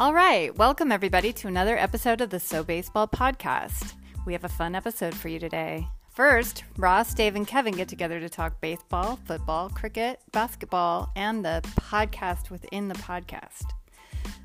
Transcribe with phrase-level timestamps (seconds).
[0.00, 3.94] All right, welcome everybody to another episode of the So Baseball podcast.
[4.26, 5.88] We have a fun episode for you today.
[6.10, 11.62] First, Ross, Dave, and Kevin get together to talk baseball, football, cricket, basketball, and the
[11.80, 13.72] podcast within the podcast.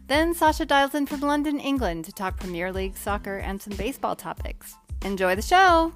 [0.08, 4.16] Then Sasha dials in from London, England to talk Premier League soccer and some baseball
[4.16, 4.74] topics.
[5.06, 5.94] Enjoy the show!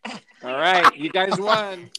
[0.02, 0.24] specialist.
[0.44, 1.90] All right, you guys won.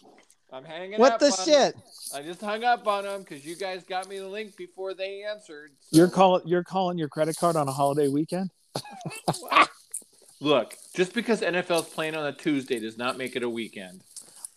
[0.52, 1.76] I'm hanging What up the on- shit?
[2.16, 5.24] I just hung up on them because you guys got me the link before they
[5.24, 5.72] answered.
[5.92, 8.50] You're calling you're calling your credit card on a holiday weekend?
[10.40, 14.02] Look, just because NFL's playing on a Tuesday does not make it a weekend.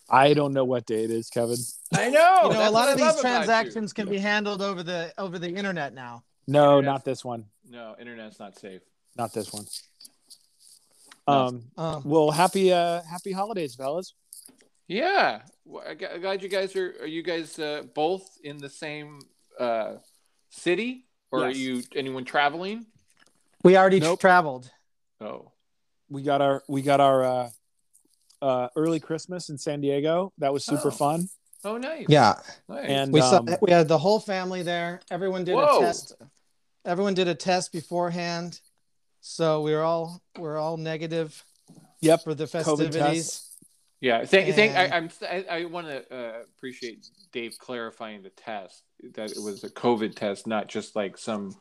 [0.09, 1.57] I don't know what day it is, Kevin.
[1.93, 2.39] I know.
[2.43, 5.93] you know, a lot of these transactions can be handled over the over the internet
[5.93, 6.23] now.
[6.47, 7.45] No, Internet's- not this one.
[7.69, 8.81] No, internet's not safe.
[9.17, 9.65] Not this one.
[11.27, 11.33] No.
[11.33, 14.13] Um Um, well happy uh happy holidays, fellas.
[14.87, 16.95] Yeah, Well, I- I'm glad you guys are.
[17.01, 19.19] Are you guys uh, both in the same
[19.57, 19.97] uh,
[20.49, 22.85] city, or are you anyone traveling?
[23.63, 24.19] we already Nope.
[24.19, 24.69] traveled.
[25.21, 25.51] Oh,
[26.09, 27.49] We got our we got our uh
[28.41, 30.33] uh early Christmas in San Diego.
[30.39, 30.91] That was super Oh.
[31.05, 31.29] fun.
[31.63, 32.07] oh, nice.
[32.09, 32.33] Yeah,
[32.67, 32.89] nice.
[32.89, 34.99] And we um, saw we had the whole family there.
[35.09, 35.77] Everyone did Whoa.
[35.77, 36.15] a test.
[36.83, 38.59] Everyone did a test beforehand,
[39.21, 41.43] so we're all we're all negative
[42.01, 42.23] Yep.
[42.23, 42.49] for the COVID
[42.91, 43.47] festivities.
[44.01, 45.09] Yeah, thank, thank I, I'm.
[45.21, 48.81] I, I want to uh, appreciate Dave clarifying the test
[49.13, 51.55] that it was a COVID test, not just like some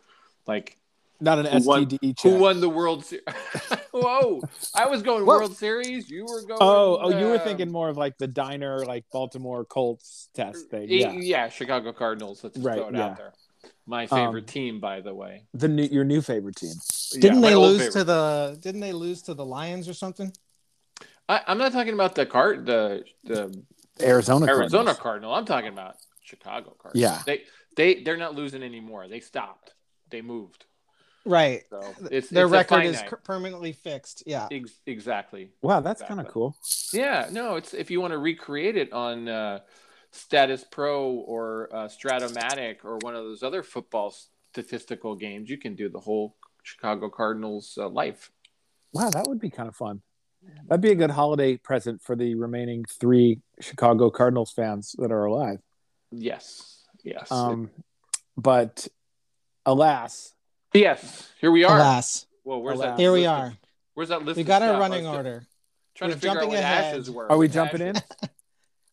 [0.47, 0.79] like
[1.21, 2.33] Not an Who won- STD check.
[2.33, 3.25] who won the World Series.
[3.93, 4.41] Whoa,
[4.75, 5.37] I was going Whoa.
[5.37, 6.09] World Series.
[6.09, 6.59] You were going.
[6.63, 10.71] Oh, oh, you were um, thinking more of like the diner, like Baltimore Colts test
[10.71, 10.87] thing.
[10.89, 12.43] Yeah, yeah, Chicago Cardinals.
[12.43, 13.05] Let's just Right, throw it yeah.
[13.05, 13.33] out there.
[13.91, 15.47] My favorite Um, team, by the way.
[15.53, 16.75] the new your new favorite team.
[17.15, 17.93] Didn't Yeah, they lose favorite.
[17.93, 20.33] to the Didn't they lose to the Lions or something?
[21.29, 23.41] I, I'm not talking about the card the the
[24.01, 24.47] Arizona.
[24.47, 24.99] Arizona Cardinals.
[24.99, 25.35] Cardinal.
[25.35, 27.03] I'm talking about Chicago Cardinals.
[27.03, 27.23] Yeah.
[27.27, 27.43] they
[27.77, 29.09] they they're not losing anymore.
[29.09, 29.75] They stopped.
[30.09, 30.65] They moved.
[31.25, 31.63] Right.
[31.69, 33.25] So it's Their it's record is finite.
[33.25, 34.23] permanently fixed.
[34.25, 34.47] Yeah.
[34.53, 35.51] Ex- exactly.
[35.63, 36.17] Wow, that's Exactly.
[36.17, 36.57] kind of cool.
[36.93, 39.59] Yeah, no, it's if you want to recreate it on uh,
[40.13, 44.15] Statis Pro or uh, Stratomatic or one of those other football
[44.53, 48.31] statistical games, you can do the whole Chicago Cardinals uh, life.
[48.93, 50.03] Wow, that would be kind of fun.
[50.69, 55.25] That'd be a good holiday present for the remaining three Chicago Cardinals fans that are
[55.27, 55.59] alive.
[56.11, 57.71] Yes, yes, Um,
[58.37, 58.89] but
[59.67, 60.35] alas,
[60.73, 61.29] yes.
[61.41, 61.77] Here we are.
[61.77, 62.97] Alas, Whoa, where's Alas.
[62.97, 62.99] that?
[63.01, 63.53] here we are.
[63.95, 64.39] Where's that list?
[64.39, 65.45] We got our running order.
[65.95, 66.95] Trying We're to figure out what ahead.
[66.95, 67.31] ashes were.
[67.31, 68.29] are we jumping ashes- in?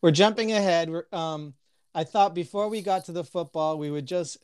[0.02, 0.90] We're jumping ahead.
[0.90, 1.54] We're, um,
[1.94, 4.38] I thought before we got to the football, we would just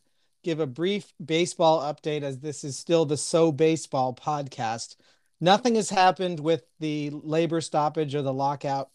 [0.43, 4.95] give a brief baseball update as this is still the So Baseball podcast.
[5.39, 8.89] Nothing has happened with the labor stoppage or the lockout.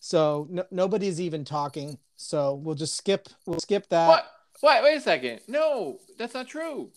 [0.00, 1.98] So no, nobody's even talking.
[2.16, 4.08] So we'll just skip we'll skip that.
[4.08, 4.26] What?
[4.62, 5.40] Wait, wait a second.
[5.48, 6.90] No, that's not true.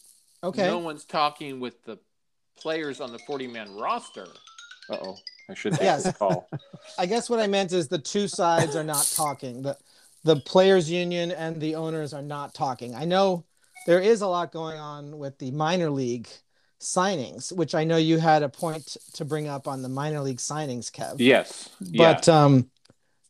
[0.43, 0.67] Okay.
[0.67, 1.97] No one's talking with the
[2.57, 4.27] players on the 40 man roster.
[4.89, 5.17] Uh oh.
[5.49, 6.03] I should take Yes.
[6.03, 6.47] this call.
[6.97, 9.61] I guess what I meant is the two sides are not talking.
[9.61, 9.77] The
[10.23, 12.95] the players union and the owners are not talking.
[12.95, 13.45] I know
[13.85, 16.27] there is a lot going on with the minor league
[16.79, 20.39] signings, which I know you had a point to bring up on the minor league
[20.39, 21.15] signings, Kev.
[21.19, 21.69] Yes.
[21.79, 22.13] Yeah.
[22.13, 22.69] But um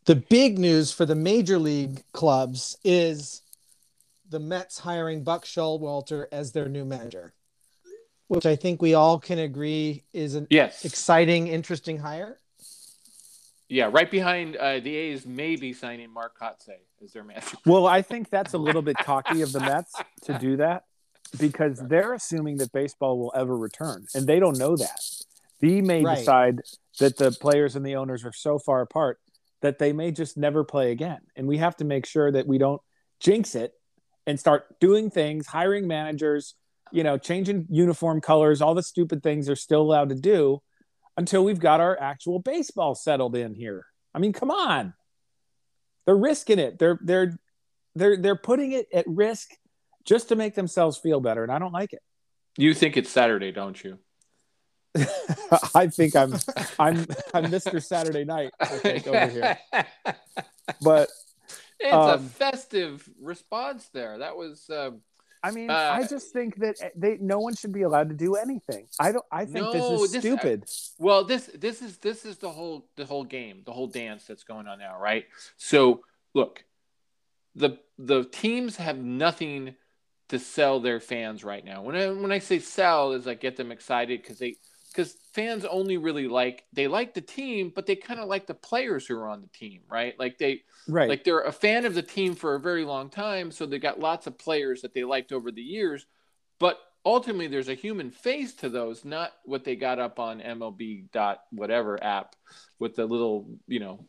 [0.05, 3.41] the big news for the major league clubs is
[4.29, 7.33] the Mets hiring Buck Showalter as their new manager,
[8.27, 10.85] which I think we all can agree is an yes.
[10.85, 12.39] exciting, interesting hire.
[13.69, 13.89] yeah.
[13.91, 17.57] Right behind uh, the A's, maybe signing Mark Kotsay as their manager.
[17.65, 19.93] Well, I think that's a little bit cocky of the Mets
[20.23, 20.83] to do that
[21.39, 24.99] because they're assuming that baseball will ever return, and they don't know that.
[25.59, 26.17] They may Right.
[26.17, 26.61] decide
[26.99, 29.19] that the players and the owners are so far apart
[29.61, 32.57] that they may just never play again, and we have to make sure that we
[32.57, 32.81] don't
[33.19, 33.73] jinx it
[34.27, 36.55] and start doing things, hiring managers,
[36.91, 40.61] you know, changing uniform colors, all the stupid things they're still allowed to do
[41.17, 43.85] until we've got our actual baseball settled in here.
[44.13, 44.93] I mean, come on.
[46.05, 46.77] They're risking it.
[46.77, 47.37] They're they're
[47.95, 49.49] they're they're putting it at risk
[50.03, 52.01] just to make themselves feel better, and I don't like it.
[52.57, 53.97] You think it's Saturday, don't you?
[55.75, 56.33] I think I'm
[56.79, 57.83] I'm I'm Mr.
[57.83, 58.51] Saturday Night.
[58.59, 59.57] I think over here,
[60.81, 61.09] but
[61.79, 64.19] it's Um, a festive response there.
[64.19, 64.69] That was.
[64.69, 65.01] Um,
[65.45, 68.35] I mean, Uh, I just think that they no one should be allowed to do
[68.35, 68.87] anything.
[68.99, 69.25] I don't.
[69.31, 70.65] I think No, this is this- stupid.
[70.97, 74.43] Well, this this is this is the whole the whole game, the whole dance that's
[74.43, 75.25] going on now, right?
[75.57, 76.03] So
[76.33, 76.63] look,
[77.55, 79.75] the the teams have nothing
[80.29, 81.83] to sell their fans right now.
[81.83, 84.55] When I when I say sell is like get them excited because they
[84.91, 88.53] because fans only really like they like the team, but they kind of like the
[88.53, 90.17] players who are on the team, right?
[90.17, 91.09] Like they Right.
[91.09, 93.99] like they're a fan of the team for a very long time, so they got
[93.99, 96.05] lots of players that they liked over the years,
[96.59, 101.11] but ultimately there's a human face to those, not what they got up on MLB
[101.11, 102.35] dot whatever app
[102.79, 104.05] with the little you know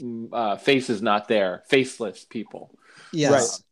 [0.00, 2.70] mm, uh, faces not there, faceless people.
[3.12, 3.62] Yes.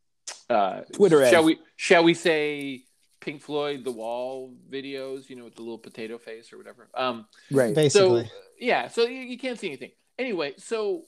[0.50, 2.84] Uh, Twitter shall we shall we say
[3.28, 6.88] Pink Floyd the Wall videos, you know, with the little potato face or whatever.
[6.94, 7.74] Um, right.
[7.74, 8.24] Basically.
[8.24, 9.90] so yeah, so you, you can't see anything.
[10.18, 11.02] Anyway, so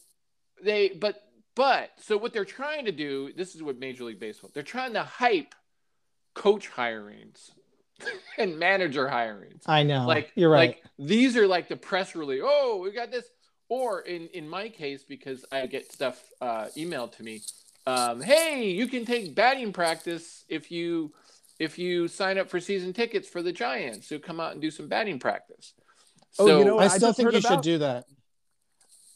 [0.62, 1.22] they but
[1.55, 4.50] but so what they're trying to do, this is what Major League Baseball.
[4.52, 5.55] They're trying to hype
[6.34, 7.52] coach hirings
[8.38, 9.62] and manager hirings.
[9.64, 10.06] I know.
[10.06, 10.76] Like you're right.
[10.76, 12.43] Like these are like the press release.
[12.44, 13.25] Oh, we got this.
[13.70, 17.40] Or in in my case, because I get stuff uh, emailed to me.
[17.87, 21.14] Um, hey, you can take batting practice if you
[21.61, 24.09] if you sign up for season tickets for the Giants.
[24.09, 25.75] So come out and do some batting practice.
[26.39, 28.05] Oh, you know I what I still think heard you should do that.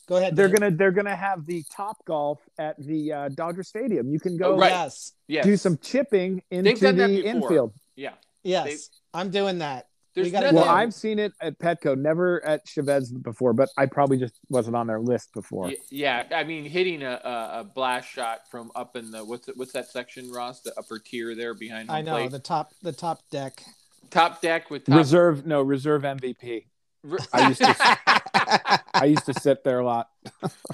[0.06, 0.36] Go ahead.
[0.36, 0.60] They're Dave.
[0.60, 4.10] gonna they're gonna have the top golf at the uh, Dodger Stadium.
[4.10, 4.70] You can go Oh, right.
[4.70, 5.12] Yes.
[5.26, 5.44] yes.
[5.46, 7.72] do some chipping into the infield.
[7.96, 8.10] yeah.
[8.42, 8.90] Yes.
[9.14, 9.86] I'm doing that.
[10.14, 13.68] There's We gotta nothing, Well, I've seen it at Petco, never at Chavez before, but
[13.76, 15.72] I probably just wasn't on their list before.
[15.90, 19.56] Yeah, I mean, hitting a, a, a blast shot from up in the what's it,
[19.56, 20.60] what's that section, Ross?
[20.60, 22.30] The upper tier there behind home I know plate.
[22.30, 23.62] the top the top deck.
[24.10, 24.96] top deck with top.
[24.96, 26.66] Reserve, no reserve MVP.
[27.32, 27.76] I used to,
[28.94, 30.10] I used to sit there a lot.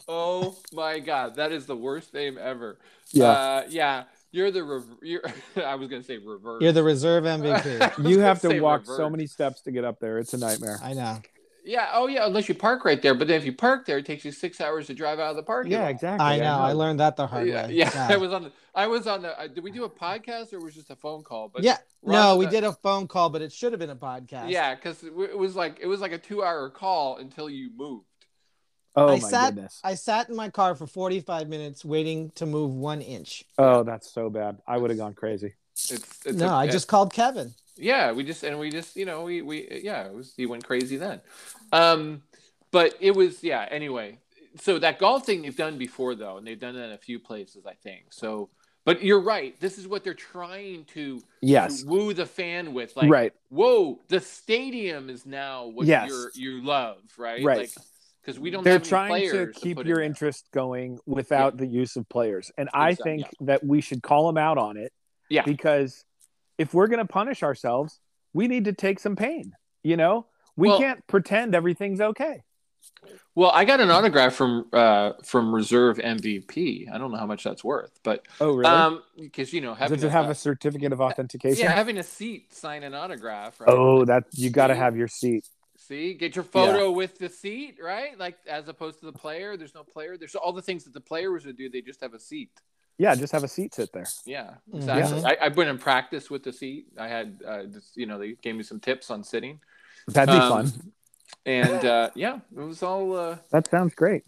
[0.06, 2.78] oh my god, that is the worst name ever.
[3.12, 4.04] Yeah, uh, yeah.
[4.32, 5.22] You're the rev- you're.
[5.64, 6.62] I was gonna say reverse.
[6.62, 8.04] You're the reserve MVP.
[8.08, 8.96] You have to walk reverse.
[8.96, 10.18] so many steps to get up there.
[10.18, 10.78] It's a nightmare.
[10.82, 11.20] I know.
[11.64, 11.90] Yeah.
[11.92, 12.26] Oh yeah.
[12.26, 14.60] Unless you park right there, but then if you park there, it takes you six
[14.60, 15.72] hours to drive out of the parking.
[15.72, 15.90] Yeah, lot.
[15.90, 16.26] exactly.
[16.26, 16.58] I know.
[16.58, 17.74] I learned that the hard Yeah, way.
[17.74, 17.90] yeah.
[17.94, 18.10] God.
[18.12, 18.52] I was on the.
[18.74, 19.38] I was on the.
[19.38, 21.48] Uh, did we do a podcast or was it just a phone call?
[21.52, 21.76] But yeah.
[22.02, 24.48] Ross- No, we uh, did a phone call, but it should have been a podcast.
[24.50, 28.06] Yeah, because it was like it was like a two-hour call until you moved.
[28.96, 29.80] Oh I my sat- goodness.
[29.84, 33.44] I sat in my car for 45 minutes waiting to move one inch.
[33.58, 34.58] Oh, that's so bad.
[34.66, 35.54] I would have gone crazy.
[35.74, 35.92] It's,
[36.26, 37.54] it's no, a- I just called Kevin.
[37.76, 40.64] yeah, we just and we just you know we we yeah it was he went
[40.64, 41.20] crazy then,
[41.72, 42.22] um,
[42.70, 44.18] but it was yeah anyway.
[44.60, 47.18] So that golf thing they've done before though, and they've done it in a few
[47.20, 48.06] places I think.
[48.12, 48.50] So,
[48.84, 49.58] but you're right.
[49.60, 51.82] This is what they're trying to, Yes.
[51.82, 52.96] to woo the fan with.
[52.96, 53.32] Like, right.
[53.50, 56.08] whoa, the stadium is now what Yes.
[56.08, 57.42] you're you love, right?
[57.44, 57.58] Right.
[57.58, 57.70] Like,
[58.22, 58.62] because we don't.
[58.64, 62.50] They're trying to keep put your in interest going without the use of players.
[62.58, 64.92] And I Exactly, think that we should call them out on it.
[65.28, 65.42] Yeah.
[65.44, 66.04] Because
[66.58, 68.00] if we're going to punish ourselves,
[68.32, 69.52] we need to take some pain.
[69.82, 70.26] You know,
[70.56, 72.42] we Well- can't pretend everything's okay.
[73.34, 76.86] Well, I got an autograph from uh, from Reserve MVP.
[76.92, 78.66] I don't know how much that's worth, but Oh, really?
[78.70, 81.64] um, because you know having Does it have a certificate of authentication?
[81.64, 83.60] yeah having a seat sign an autograph.
[83.60, 83.70] Right?
[83.70, 85.46] Oh, that you got to have your seat.
[85.90, 88.16] See, get your photo with the seat, right?
[88.16, 89.56] Like as opposed to the player.
[89.56, 90.16] There's no player.
[90.16, 91.68] There's all the things that the players would do.
[91.68, 92.52] They just have a seat.
[92.96, 94.06] Yeah, just have a seat sit there.
[94.24, 94.76] Yeah, Mhm.
[94.76, 95.24] exactly.
[95.24, 96.86] I, I've been in practice with the seat.
[96.96, 99.58] I had, uh, just, you know, they gave me some tips on sitting,
[100.06, 100.92] That'd be Um, fun.
[101.44, 104.22] and uh, yeah, it was all uh, That sounds great.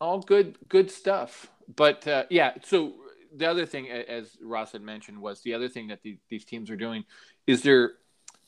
[0.00, 2.94] all good good stuff but uh, yeah so
[3.34, 6.70] the other thing as ross had mentioned was the other thing that the, these teams
[6.70, 7.04] are doing
[7.48, 7.94] is they're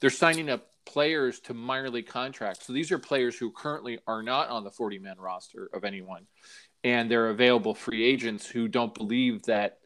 [0.01, 2.67] they're signing up players to minor league contracts.
[2.67, 6.27] So these are players who currently are not on the 40 man roster of anyone
[6.83, 9.79] and they're available free agents who don't believe that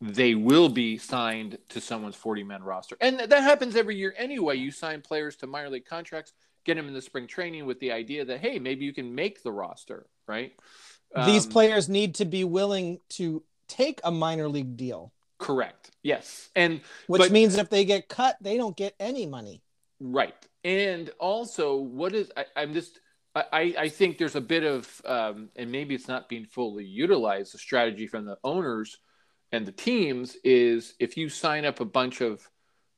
[0.00, 2.96] they will be signed to someone's 40 man roster.
[3.00, 4.56] And that happens every year anyway.
[4.56, 6.32] You sign players to minor league contracts
[6.64, 9.42] get them in the spring training with the idea that hey maybe you can make
[9.42, 10.52] the roster right?
[11.26, 15.90] These Um, players need to be willing to take a minor league deal, correct.
[16.02, 16.48] Yes.
[16.54, 19.62] And which But- means if they get cut, they don't get any money.
[20.02, 20.34] Right.
[20.64, 23.00] And also what is I, i'm just
[23.34, 27.54] I, I think there's a bit of um, and maybe it's not being fully utilized
[27.54, 28.98] the strategy from the owners
[29.52, 32.46] and the teams is if you sign up a bunch of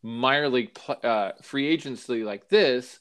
[0.03, 2.99] minor league uh, free agency like this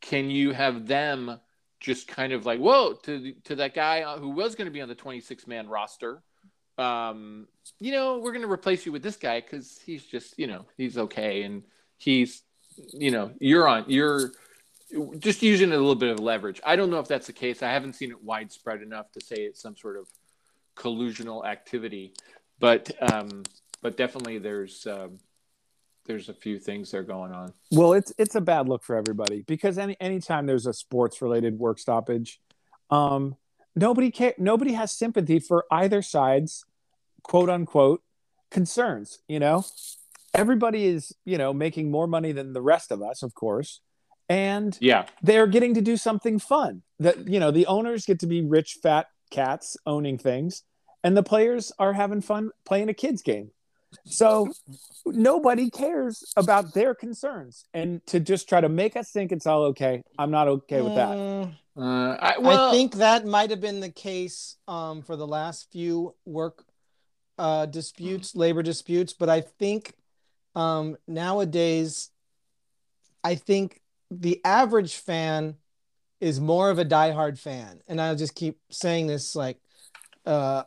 [0.00, 1.38] can you have them
[1.80, 4.88] just kind of like whoa to to that guy who was going to be on
[4.88, 6.22] the 26 man roster
[6.78, 7.46] um
[7.78, 10.64] you know we're going to replace you with this guy because he's just you know
[10.78, 11.62] he's okay and
[11.98, 12.42] he's
[12.92, 14.32] you know you're on you're
[15.18, 16.60] just using a little bit of leverage.
[16.64, 17.62] I don't know if that's the case.
[17.62, 20.06] I haven't seen it widespread enough to say it's some sort of
[20.76, 22.12] collusional activity
[22.58, 23.42] but um
[23.82, 25.18] but definitely there's um
[26.06, 27.52] there's a few things that are going on.
[27.70, 31.58] Well, it's it's a bad look for everybody because any anytime there's a sports related
[31.58, 32.40] work stoppage,
[32.90, 33.36] um,
[33.74, 36.64] nobody care nobody has sympathy for either side's
[37.22, 38.02] quote unquote
[38.50, 39.20] concerns.
[39.28, 39.64] You know,
[40.34, 43.80] everybody is you know making more money than the rest of us, of course,
[44.28, 45.06] and Yeah.
[45.22, 46.82] they're getting to do something fun.
[46.98, 50.62] That you know, the owners get to be rich fat cats owning things,
[51.02, 53.50] and the players are having fun playing a kids game.
[54.06, 54.52] So
[55.06, 59.62] nobody cares about their concerns, and to just try to make us think it's all
[59.66, 61.16] okay, I'm not okay with that.
[61.16, 65.26] Mm, Uh, I, well, I think that might have been the case um, for the
[65.26, 66.64] last few work
[67.36, 69.94] uh, disputes, labor disputes, but I think
[70.54, 72.10] um, nowadays,
[73.22, 73.80] I think
[74.10, 75.56] the average fan
[76.20, 79.58] is more of a diehard fan, and I'll just keep saying this like
[80.26, 80.64] uh,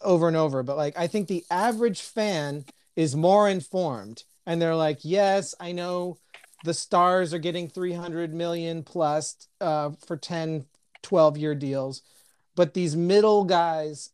[0.00, 2.64] over and over, but like I think the average fan
[2.96, 6.18] is more informed, and they're like, yes, I know
[6.64, 10.66] the stars are getting 300 million plus uh, for 10
[11.02, 12.02] 12 year deals.
[12.56, 14.10] But these middle guys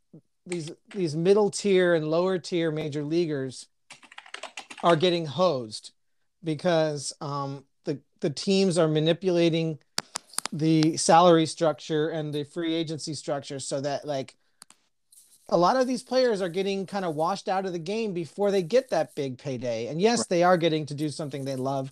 [0.47, 3.67] these these middle tier and lower tier major leaguers
[4.85, 5.93] are getting hosed
[6.45, 9.79] because um, the the teams are manipulating
[10.53, 14.37] the salary structure and the free agency structure so that like
[15.49, 18.51] a lot of these players are getting kind of washed out of the game before
[18.51, 19.89] they get that big payday.
[19.89, 21.91] And yes they are getting to do something they love.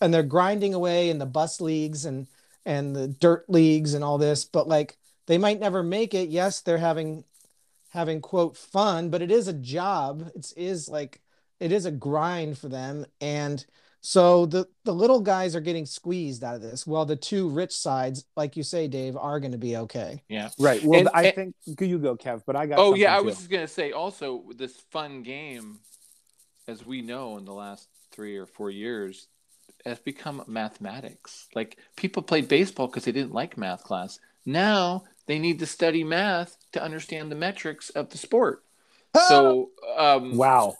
[0.00, 2.26] And they're grinding away in the bus leagues and
[2.66, 6.28] and the dirt leagues and all this but like they might never make it.
[6.28, 7.24] Yes they're having
[7.92, 10.30] having quote fun but it is a job.
[10.34, 11.22] It's is like
[11.60, 13.64] it is a grind for them and
[14.00, 17.72] so the the little guys are getting squeezed out of this while the two rich
[17.76, 20.50] sides like you say dave are going to be okay yeah.
[20.58, 20.82] Right.
[20.84, 22.78] Well, And- I and- think you go, Kev, but I got.
[22.78, 25.80] Oh yeah, I something, was just gonna say also this fun game,
[26.68, 29.26] as we know in the last three or four years,
[29.84, 31.48] has become mathematics.
[31.54, 34.20] Like people played baseball because they didn't like math class.
[34.46, 38.62] Now they need to study math to understand the metrics of the sport.
[39.28, 40.74] So um, Wow.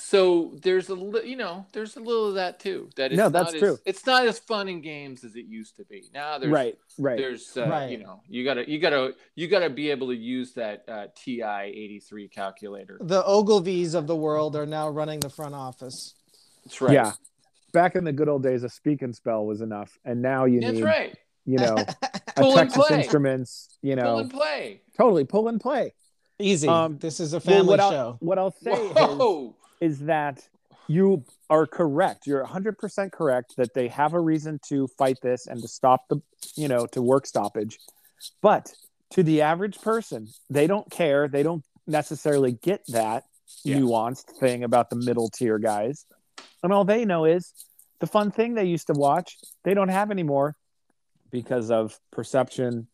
[0.00, 2.88] So there's a li- you know there's a little of that too.
[2.96, 3.78] That it's No, that's not as- true.
[3.84, 6.04] it's not as fun in games as it used to be.
[6.14, 6.78] Now there's Right.
[6.98, 7.18] Right.
[7.18, 7.90] there's uh, Right.
[7.90, 11.42] you know you gotta you gotta you gotta be able to use that uh, ti
[11.42, 16.14] 83 calculator the ogilvies of the world are now running the front office
[16.64, 17.12] that's right Yeah.
[17.72, 20.58] Back in the good old days, a speak and spell was enough, and now you
[20.60, 21.14] that's need, right
[21.44, 22.98] you know, a Pull and Texas play.
[22.98, 23.78] Instruments.
[23.82, 25.92] You know pull and play totally pull and play.
[26.38, 29.48] easy Um, this is a Well, family what I'll, show what I'll say Whoa!
[29.50, 30.48] is that
[30.88, 32.26] you are correct.
[32.26, 36.20] You're 100% correct that they have a reason to fight this and to stop the,
[36.56, 37.78] you know, to work stoppage.
[38.40, 38.72] But
[39.10, 41.28] to the average person, they don't care.
[41.28, 43.24] They don't necessarily get that
[43.64, 43.78] Yeah.
[43.78, 46.06] nuanced thing about the middle tier guys.
[46.62, 47.52] And all they know is
[48.00, 50.56] the fun thing they used to watch, they don't have anymore
[51.30, 52.88] because of perception,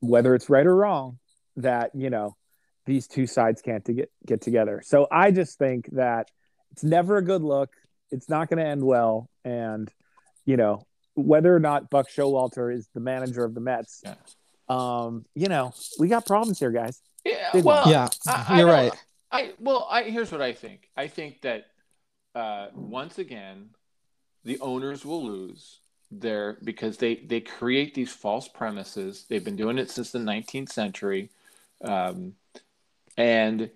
[0.00, 1.18] whether it's right or wrong,
[1.56, 2.36] that, you know,
[2.88, 4.80] these two sides can't to get, get together.
[4.84, 6.30] So I just think that
[6.72, 7.70] it's never a good look.
[8.10, 9.28] It's not going to end well.
[9.44, 9.90] And,
[10.46, 14.14] you know, whether or not Buck Showalter is the manager of the Mets, Yeah.
[14.70, 17.00] um, you know, we got problems here, guys.
[17.24, 17.92] yeah Big well one.
[17.92, 20.88] yeah I- I you're don't- right I well, I here's what I think.
[20.96, 21.66] I think that
[22.34, 23.70] uh, once again,
[24.44, 25.80] the owners will lose
[26.10, 29.26] there because they they create these false premises.
[29.28, 31.28] They've been doing it since the 19th century,
[31.84, 32.36] um,
[33.18, 33.70] and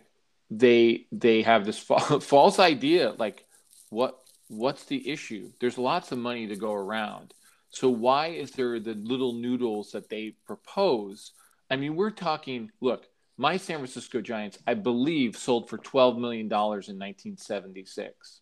[0.50, 3.44] they they have this fa- false idea like
[3.90, 4.18] what
[4.48, 5.50] what's the issue?
[5.60, 7.34] There's lots of money to go around.
[7.70, 11.32] So why is there the little noodles that they propose?
[11.70, 12.70] I mean, we're talking.
[12.82, 13.06] Look,
[13.38, 18.40] my San Francisco Giants, I believe, sold for twelve million dollars in 1976.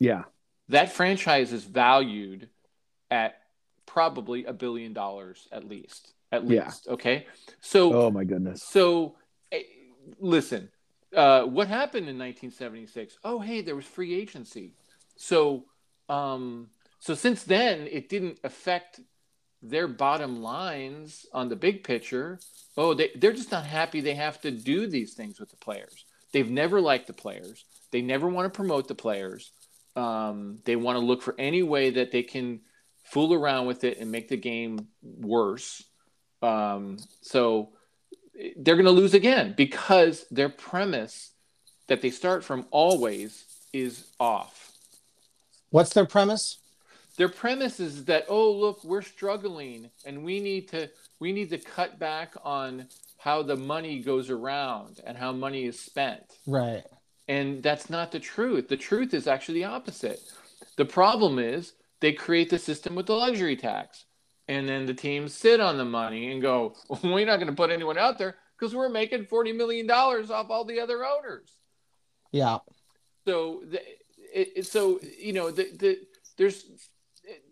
[0.00, 0.24] Yeah.
[0.70, 2.48] That franchise is valued
[3.10, 3.36] at
[3.86, 6.12] probably a billion dollars at least.
[6.32, 6.64] At Yeah.
[6.64, 7.26] least, okay.
[7.60, 8.64] So, Oh my goodness.
[8.64, 9.14] so
[10.18, 10.70] listen,
[11.14, 13.18] uh, what happened in 1976?
[13.24, 14.74] Oh, hey, there was free agency.
[15.16, 15.64] So,
[16.08, 19.00] um, so since then, it didn't affect
[19.62, 22.38] their bottom lines on the big picture.
[22.76, 26.04] Oh, they, they're just not happy they have to do these things with the players.
[26.32, 27.64] They've never liked the players.
[27.90, 29.52] They never want to promote the players.
[29.94, 32.60] Um, they want to look for any way that they can
[33.04, 35.82] fool around with it and make the game worse.
[36.42, 37.70] Um, so
[38.56, 41.32] they're going to lose again because their premise
[41.88, 44.72] that they start from always is off.
[45.70, 46.58] what's their premise
[47.16, 51.58] Their premise is that oh look we're struggling and we need to we need to
[51.58, 52.88] cut back on
[53.18, 56.38] how the money goes around and how money is spent.
[56.46, 56.84] right
[57.28, 58.68] And that's not the truth.
[58.68, 60.20] The truth is actually the opposite.
[60.76, 64.05] The problem is they create the system with the luxury tax.
[64.48, 67.70] And then the teams sit on the money and go, we're not going to put
[67.70, 71.50] anyone out there because we're making $40 million off all the other owners.
[72.32, 72.58] yeah
[73.26, 73.80] So, the,
[74.32, 75.98] it, it- so you know, the, the,
[76.36, 76.64] there's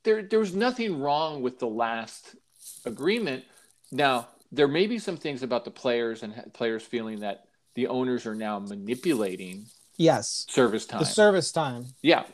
[0.04, 2.36] there there was nothing wrong with the last
[2.84, 3.44] agreement.
[3.90, 8.24] Now there may be some things about the players and players feeling that the owners
[8.24, 10.46] are now manipulating Yes.
[10.48, 11.00] service time.
[11.00, 11.86] The service time.
[12.02, 12.24] Yeah,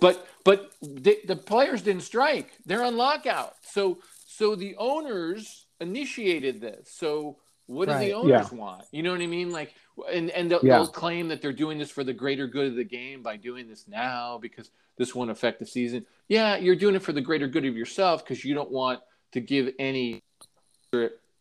[0.00, 3.54] but but the, the players didn't strike; they're on lockout.
[3.62, 6.90] So so the owners initiated this.
[6.90, 8.58] So what do the owners Yeah.
[8.58, 8.84] want?
[8.90, 9.50] You know what I mean?
[9.52, 9.74] Like,
[10.12, 10.78] and and they'll, Yeah.
[10.78, 13.68] they'll claim that they're doing this for the greater good of the game by doing
[13.68, 16.04] this now because this won't affect the season.
[16.28, 19.00] Yeah, you're doing it for the greater good of yourself because you don't want
[19.32, 20.22] to give any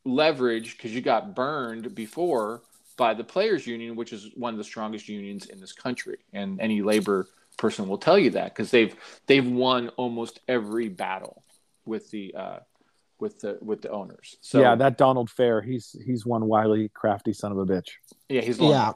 [0.06, 2.62] leverage because you got burned before
[2.98, 6.60] by the players union which is one of the strongest unions in this country and
[6.62, 8.96] any labor person will tell you that because they've
[9.28, 11.44] they've won almost every battle
[11.86, 12.60] with the uh
[13.20, 17.32] with the with the owners so yeah, that Donald Fehr, he's he's one wily, crafty
[17.32, 17.92] son of a bitch.
[18.28, 18.72] yeah he's long.
[18.72, 18.94] Yeah.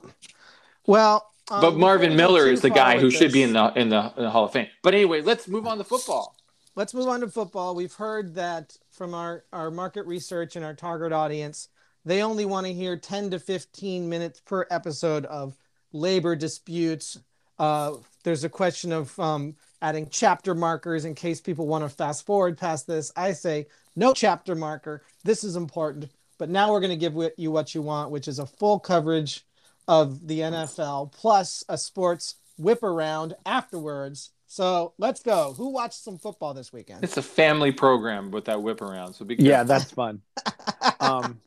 [0.86, 3.90] Well, um, but Marvin Miller is the guy with who should be in the in
[3.90, 4.68] the in the Hall of Fame.
[4.84, 6.36] But anyway, let's move on to football.
[6.76, 7.76] let's move on to football.
[7.76, 11.70] We've heard that from our, our market research and our target audience,
[12.08, 15.58] they only want to hear 10 to 15 minutes per episode of
[15.92, 17.20] labor disputes.
[17.60, 22.26] Uh, there's a question of um, adding chapter markers in case people want to fast
[22.26, 23.12] forward past this.
[23.18, 25.04] I say no chapter marker.
[25.26, 26.10] This is important.
[26.38, 29.46] But now we're going to give you what you want, which is a full coverage
[29.88, 34.30] of the NFL plus a sports whip around afterwards.
[34.46, 35.54] So let's go.
[35.58, 37.04] Who watched some football this weekend?
[37.04, 39.14] It's a family program with that whip around.
[39.14, 40.22] So be Yeah, that's fun.
[41.02, 41.42] um,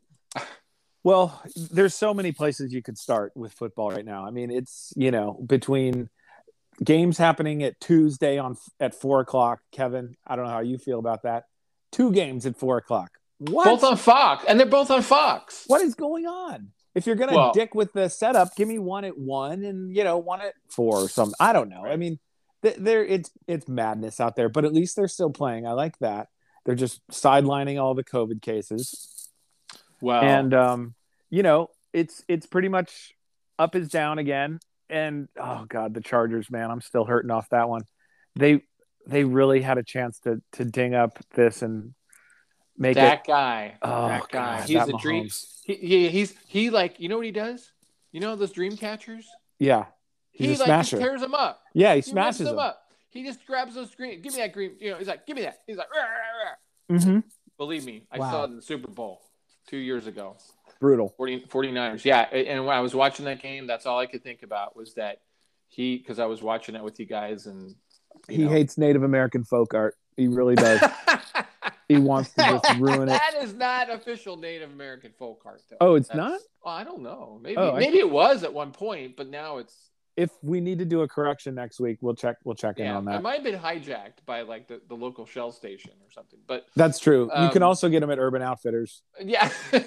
[1.03, 4.27] well, there's so many places you could start with football right now.
[4.27, 6.11] I mean, it's you know between
[6.83, 9.61] games happening at Tuesday on at four o'clock.
[9.73, 11.45] Kevin, I don't know how you feel about that.
[11.93, 13.11] Two games at four o'clock.
[13.39, 13.65] What?
[13.65, 15.65] both on Fox, and they're both on Fox.
[15.67, 16.73] what is going on?
[16.95, 20.05] If you're gonna Well- dick with the setup, give me one at one and you
[20.05, 21.35] know one at four or something.
[21.41, 21.85] I don't know.
[21.87, 22.19] I mean,
[22.63, 25.67] th- there it's it's madness out there, but at least they're still playing.
[25.67, 26.29] I like that.
[26.67, 29.20] They're just sidelining all the COVID cases
[30.01, 30.23] Wow.
[30.23, 30.95] and um,
[31.31, 33.15] you know it's it's pretty much
[33.59, 34.61] up is down again.
[34.89, 37.83] And oh god, the Chargers, man, I'm still hurting off that one.
[38.37, 38.63] They
[39.07, 41.95] they really had a chance to to ding up this and
[42.77, 43.27] make that it.
[43.27, 45.29] guy, Oh, that guy, God, he's that a dream.
[45.65, 47.73] He, he, he's he like you know what he does?
[48.13, 49.29] You know those dream catchers?
[49.59, 49.87] Yeah,
[50.33, 51.63] he's he like tears them up.
[51.75, 52.59] yeah, he He smashes them.
[52.59, 52.83] up.
[53.11, 54.23] He just grabs those green.
[54.23, 54.73] Give me that green.
[54.81, 55.59] You know, he's like, give me that.
[55.67, 57.19] He's like, "Rah, rah, rah." hmm
[57.59, 58.31] believe me, I Wow.
[58.31, 59.21] saw it in the Super Bowl
[59.69, 60.37] two years ago.
[60.81, 61.13] Brutal.
[61.17, 62.05] 40, 49ers.
[62.05, 62.21] Yeah.
[62.23, 65.21] And when I was watching that game, that's all I could think about was that
[65.69, 67.75] he, because I was watching it with you guys and
[68.29, 68.51] you He know.
[68.51, 69.95] hates Native American folk art.
[70.17, 70.81] He really does.
[71.89, 73.13] he wants to just ruin it.
[73.13, 75.77] That is not official Native American folk art, though.
[75.81, 76.41] Oh, it's That's- not.
[76.65, 77.39] Oh, I don't know.
[77.43, 79.90] Maybe Oh, maybe it was at one point, but now it's
[80.21, 82.37] If we need to do a correction next week, we'll check.
[82.45, 82.97] We'll check in yeah.
[82.97, 83.23] on It that.
[83.23, 86.39] might have been hijacked by like the, the local shell station or something.
[86.47, 87.31] But That's true.
[87.41, 89.03] you can Um, also get them at Urban Outfitters.
[89.25, 89.51] yeah.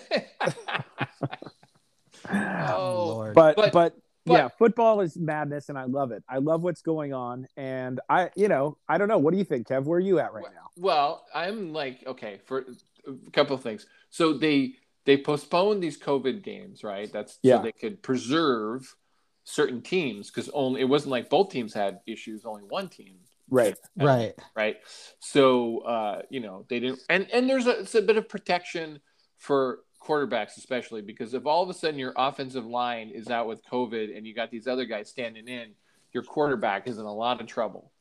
[2.32, 3.34] Oh, Lord.
[3.36, 6.24] but, But- but but- yeah, football is madness, and I love it.
[6.30, 9.18] I love what's going on, and I, you know, I don't know.
[9.18, 9.84] What do you think, Kev?
[9.84, 10.70] Where are you at right now?
[10.78, 12.66] Well, I'm like, okay, for
[13.06, 13.86] a couple of things.
[14.12, 17.12] So they they postponed these COVID games, right?
[17.12, 17.58] That's Yeah.
[17.58, 18.96] so they could preserve
[19.44, 23.16] certain teams because only it wasn't like both teams had issues, only one team,
[23.50, 23.76] Right.
[23.98, 24.34] right.
[24.56, 24.78] right?
[25.20, 29.00] So uh, you know they didn't, and and there's a, it's a bit of protection
[29.38, 33.64] for quarterbacks, especially because if all of a sudden your offensive line is out with
[33.66, 35.70] COVID and you got these other guys standing in,
[36.14, 37.92] your quarterback is in a lot of trouble.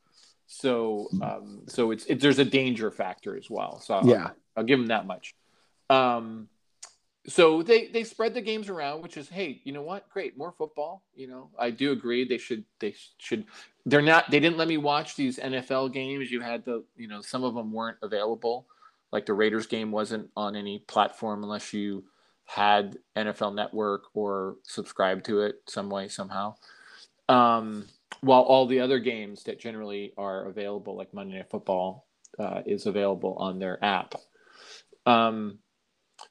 [0.47, 3.79] So um, so it's it, there's a danger factor as well.
[3.79, 4.29] So I'll- Yeah.
[4.55, 5.33] I'll give them that much.
[5.89, 6.47] Um,
[7.27, 10.09] so they they spread the games around, which is hey, you know what?
[10.09, 11.03] Great, more football.
[11.15, 13.45] You know, I do agree they should they should.
[13.85, 14.29] They're not.
[14.29, 16.31] They didn't let me watch these NFL games.
[16.31, 18.67] You had the you know some of them weren't available.
[19.11, 22.03] Like the Raiders game wasn't on any platform unless you
[22.45, 26.55] had NFL Network or subscribed to it some way somehow.
[27.29, 27.85] Um,
[28.19, 32.05] while all the other games that generally are available, like Monday Night Football,
[32.37, 34.15] uh, is available on their app.
[35.05, 35.59] Um,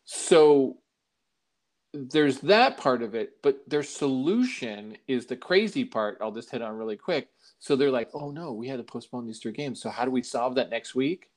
[0.05, 0.79] so
[1.93, 6.19] there's that part of it, but their solution is the crazy part.
[6.21, 7.29] I'll just hit on really quick.
[7.59, 9.81] So they're like, oh no, we had to postpone these three games.
[9.81, 11.31] So how do we solve that next week?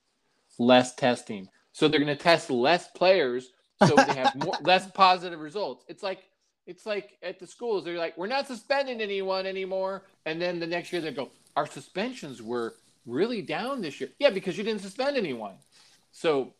[0.58, 1.50] Less testing.
[1.74, 3.52] So they're going to test less players
[3.84, 5.84] so they have more less positive results.
[5.88, 6.24] It's like
[6.66, 10.66] it's like at the schools they're like we're not suspending anyone anymore and then the
[10.66, 12.74] next year they go our suspensions were
[13.06, 14.10] really down this year.
[14.20, 15.56] Yeah, because you didn't suspend anyone.
[16.12, 16.54] So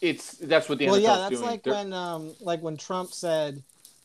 [0.00, 1.42] it's that's what the well, NFL's yeah, that's doing.
[1.42, 3.62] like They're- when um like when Trump said,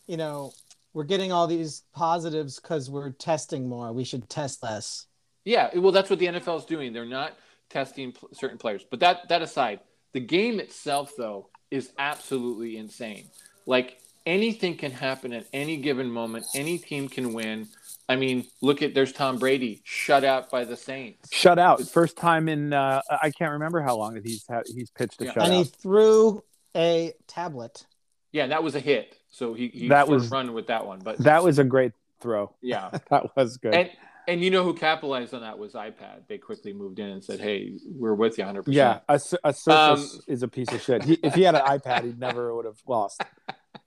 [0.07, 0.53] you know,
[0.93, 3.91] we're getting all these positives because we're testing more.
[3.93, 5.07] We should test less.
[5.45, 6.93] Yeah, well, that's what the NFL is doing.
[6.93, 7.33] They're not
[7.69, 8.85] testing pl- certain players.
[8.89, 9.79] But that that aside,
[10.13, 13.25] the game itself though is absolutely insane.
[13.65, 16.45] Like anything can happen at any given moment.
[16.55, 17.67] Any team can win.
[18.09, 21.29] I mean, look at there's Tom Brady shut out by the Saints.
[21.33, 21.81] Shut out.
[21.87, 25.25] First time in uh, I can't remember how long that he's had, he's pitched a
[25.25, 25.33] Yeah.
[25.33, 25.43] shutout.
[25.45, 26.43] and he threw
[26.75, 27.85] a tablet.
[28.31, 29.15] Yeah, that was a hit.
[29.29, 30.99] So he he That was- run with that one.
[30.99, 32.53] But that was a great throw.
[32.61, 33.73] yeah, That was good.
[33.73, 33.89] and
[34.27, 36.27] and you know who capitalized on that was iPad.
[36.29, 39.53] They quickly moved in and said, "Hey, we're with you 100." percent yeah, a, a
[39.53, 41.03] surface Um, is a piece of shit.
[41.03, 43.21] He, if he had an iPad, he never would have lost.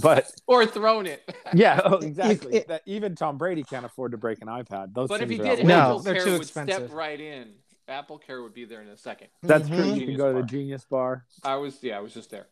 [0.00, 1.22] But or thrown it.
[1.54, 2.54] yeah, oh, exactly.
[2.56, 4.94] it- that, even Tom Brady can't afford to break an iPad.
[4.94, 5.74] Those But if he did, No.
[5.78, 6.74] Apple they're Care too would expensive.
[6.86, 7.52] step right in.
[7.86, 9.28] Apple Care would be there in a second.
[9.42, 9.76] That's Mhm.
[9.76, 9.84] true.
[9.84, 10.46] You can Genius go to the.
[10.46, 11.26] Genius Bar.
[11.42, 12.46] I was yeah, I was just there.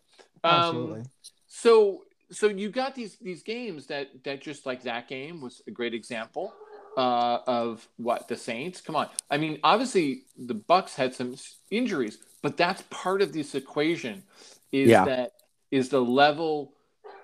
[0.44, 1.02] Um, Absolutely.
[1.46, 5.70] So so you got these these games that that just like that game was a
[5.70, 6.52] great example
[6.98, 8.82] uh, of what the Saints.
[8.82, 11.34] Come on, I mean obviously the Bucs had some
[11.70, 14.24] injuries, but that's part of this equation.
[14.70, 15.06] Is Yeah.
[15.06, 15.32] that
[15.70, 16.74] is the level?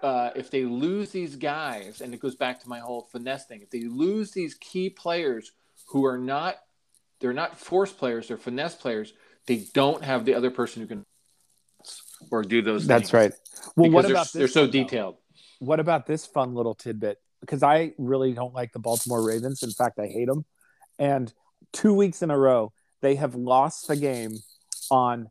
[0.03, 3.63] Uh, if they lose these guys, and it goes back to my whole finesse thing,
[3.63, 5.53] if they lose these key players
[5.89, 6.57] who are not,
[7.21, 9.13] they're not force players, they're finesse players.
[9.47, 11.05] They don't have the other person who can
[12.31, 12.87] or do those.
[12.87, 13.33] That's right.
[13.77, 14.33] Well, what they're, about this?
[14.33, 14.73] they're so though?
[14.73, 15.17] detailed.
[15.59, 17.19] What about this fun little tidbit?
[17.41, 19.63] Because I really don't like the Baltimore Ravens.
[19.63, 20.45] In fact, I hate them.
[20.99, 21.33] And
[21.73, 24.33] two weeks in a row, they have lost the game
[24.91, 25.31] on.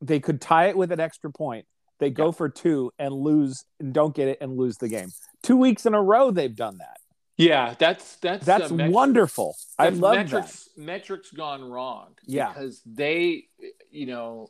[0.00, 1.66] They could tie it with an extra point.
[2.00, 2.30] They go Yeah.
[2.32, 5.10] for two and lose and don't get it and lose the game.
[5.42, 6.96] Two weeks in a row, they've done that.
[7.36, 9.56] Yeah, that's that's That's uh, met- wonderful.
[9.78, 10.24] I that's love that.
[10.24, 10.68] metrics.
[10.76, 12.08] Metrics gone wrong.
[12.26, 12.48] Yeah.
[12.48, 13.44] because they,
[13.90, 14.48] you know,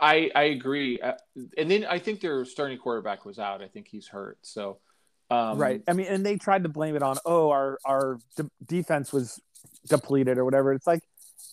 [0.00, 0.98] I I agree.
[1.00, 1.14] Uh,
[1.58, 3.60] and then I think their starting quarterback was out.
[3.62, 4.38] I think he's hurt.
[4.42, 4.78] So,
[5.30, 5.82] um, right.
[5.88, 9.38] I mean, and they tried to blame it on, oh, our our de- defense was
[9.88, 10.72] depleted or whatever.
[10.72, 11.02] It's like,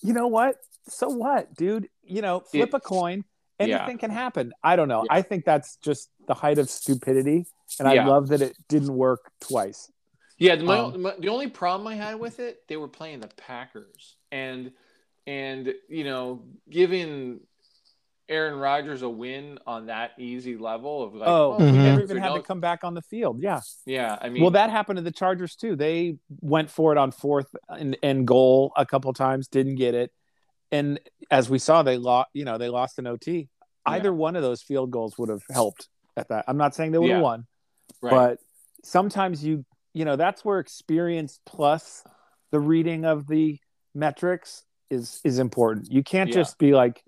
[0.01, 0.55] you know what?
[0.87, 1.89] So what, dude?
[2.03, 3.25] You know, flip It- a coin.
[3.59, 3.77] Yeah.
[3.77, 4.53] Anything can happen.
[4.63, 5.03] I don't know.
[5.05, 5.13] Yeah.
[5.17, 7.45] I think that's just the height of stupidity,
[7.79, 8.07] and I Yeah.
[8.07, 9.91] love that it didn't work twice.
[10.37, 13.19] Yeah, the, my, Um, my- the only problem I had with it, they were playing
[13.21, 14.71] the Packers, and
[15.25, 17.39] and you know, giving
[18.27, 22.01] Aaron Rodgers a win on that easy level of like, oh, we we never never
[22.03, 23.41] even had to come back on the field.
[23.41, 23.61] Yeah.
[23.85, 25.75] Yeah, I mean, well, that happened to the Chargers too.
[25.75, 30.11] They went for it on fourth and, and goal a couple times, didn't get it,
[30.71, 30.99] and
[31.31, 32.29] as we saw, they lost.
[32.33, 33.49] You know, they lost an OT.
[33.85, 36.45] Either one of those field goals would have helped at that.
[36.47, 37.23] I'm not saying they would have Yeah.
[37.23, 37.47] won,
[38.01, 38.11] right.
[38.11, 38.39] but
[38.83, 42.03] sometimes you you know that's where experience plus
[42.51, 43.59] the reading of the
[43.93, 45.91] metrics is is important.
[45.91, 46.35] You can't Yeah.
[46.35, 47.03] just be like,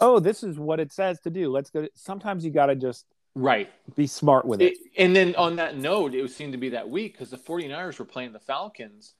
[0.00, 1.50] oh, this is what it says to do.
[1.50, 1.86] Let's go.
[1.94, 3.70] Sometimes you got to just right.
[3.94, 4.72] be smart with it.
[4.72, 7.98] It, and then on that note, it seemed to be that week because the 49ers
[7.98, 9.14] were playing the Falcons,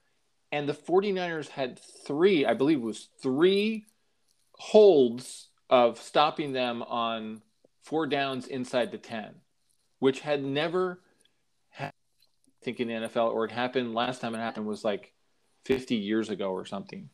[0.51, 3.85] and the 49ers had three, I believe it was three
[4.57, 7.41] holds of stopping them on
[7.83, 9.35] four downs inside the 10,
[9.99, 11.01] which had never
[11.69, 11.93] happened,
[12.61, 15.13] I think, in the NFL, or it happened last time it happened was like
[15.65, 17.09] 50 years ago or something.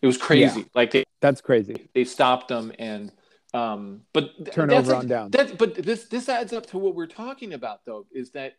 [0.00, 0.66] It was crazy.
[0.74, 1.88] Like they, That's crazy.
[1.94, 3.12] they stopped them and
[3.54, 5.30] um but th- Turnover on downs.
[5.32, 8.52] that's but this this adds up to what we're talking about though is that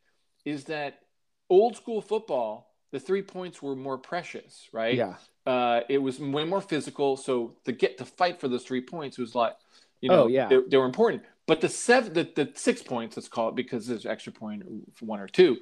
[0.46, 1.02] is that
[1.48, 5.13] old school football the three points were more precious right Yeah.
[5.50, 7.34] Uh it was way more physical so
[7.66, 9.56] to get to fight for those three points was like
[10.02, 10.48] you know Oh, yeah.
[10.50, 13.88] they, they were important but the seven the, the six points let's call it because
[13.88, 14.64] there's extra point
[14.96, 15.58] for one or two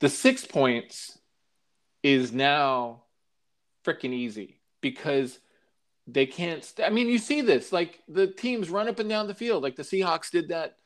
[0.00, 1.18] the six points
[2.02, 3.02] is now
[3.84, 5.38] freaking easy because
[6.06, 6.62] they can't.
[6.64, 9.62] St- I mean, you see this like the teams run up and down the field,
[9.62, 10.76] like the Seahawks did that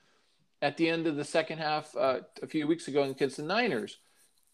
[0.63, 3.99] at the end of the second half uh, a few weeks ago against the Niners.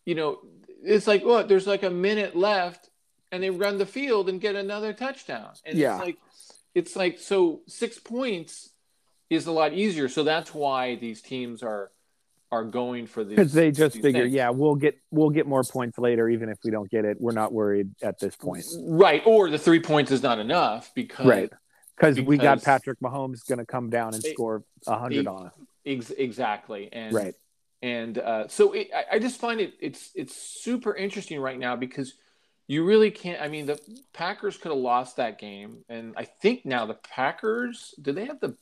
[0.05, 0.39] You know,
[0.83, 2.91] it's like what there's like a minute left,
[3.33, 5.97] and they run the field and get another touchdown, and Yeah.
[5.97, 6.17] it's like
[6.75, 8.71] it's like so six points
[9.31, 10.09] is a lot easier.
[10.09, 11.91] So that's why these teams are
[12.53, 14.35] are going for these Because they just figure, things.
[14.35, 17.21] yeah, we'll get we'll get more points later, even if we don't get it.
[17.21, 19.23] We're not worried at this point, right?
[19.27, 21.51] Or the three points is not enough because right?
[21.97, 25.47] Because we got Patrick Mahomes going to come down and It- score a hundred on
[25.47, 25.53] us,
[25.85, 27.35] Ex- exactly, and right?
[27.83, 31.75] and uh, so it, I, I just find it it's it's super interesting right now
[31.75, 32.15] because
[32.68, 33.40] you really can't.
[33.40, 33.81] I mean, the
[34.12, 38.40] Packers could have lost that game, and I think now the Packers do they have
[38.40, 38.57] the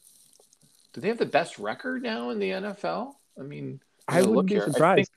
[0.92, 3.14] do they have the best record now in the NFL?
[3.38, 4.64] I mean, I wouldn't be here.
[4.68, 4.96] I surprised.
[4.96, 5.08] think,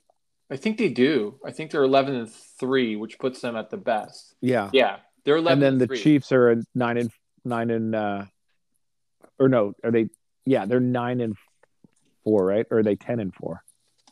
[0.50, 1.40] I think they do.
[1.46, 4.36] I think they're eleven and three, which puts them at the best.
[4.42, 4.70] yeah.
[4.74, 5.62] Yeah, they're eleven.
[5.62, 6.02] And then the three.
[6.02, 7.12] Chiefs are nine and
[7.44, 8.26] nine and uh,
[9.40, 10.10] or no, are they?
[10.46, 11.36] Yeah, they're nine and
[12.24, 12.66] four, right?
[12.72, 13.64] Or are they ten and four?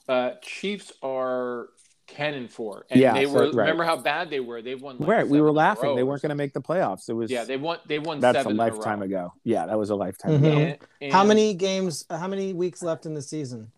[0.07, 1.69] Uh, Chiefs are
[2.07, 2.85] ten and four.
[2.89, 3.39] And Yeah, they so- were.
[3.45, 3.55] right.
[3.55, 4.61] Remember how bad they were?
[4.61, 4.97] They've won.
[4.99, 5.27] Like right.
[5.27, 5.95] We were laughing.
[5.95, 7.09] They weren't going to make the playoffs.
[7.09, 7.79] It was Yeah, they won.
[7.87, 8.19] They won.
[8.19, 9.05] that's a seven in lifetime row.
[9.05, 9.33] ago.
[9.43, 10.37] Yeah, that was a lifetime Mhm.
[10.73, 10.77] ago.
[11.01, 12.05] And- How many games?
[12.09, 13.71] How many weeks left in the season?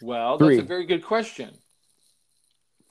[0.00, 0.56] Well, Three.
[0.56, 1.56] that's a very good question.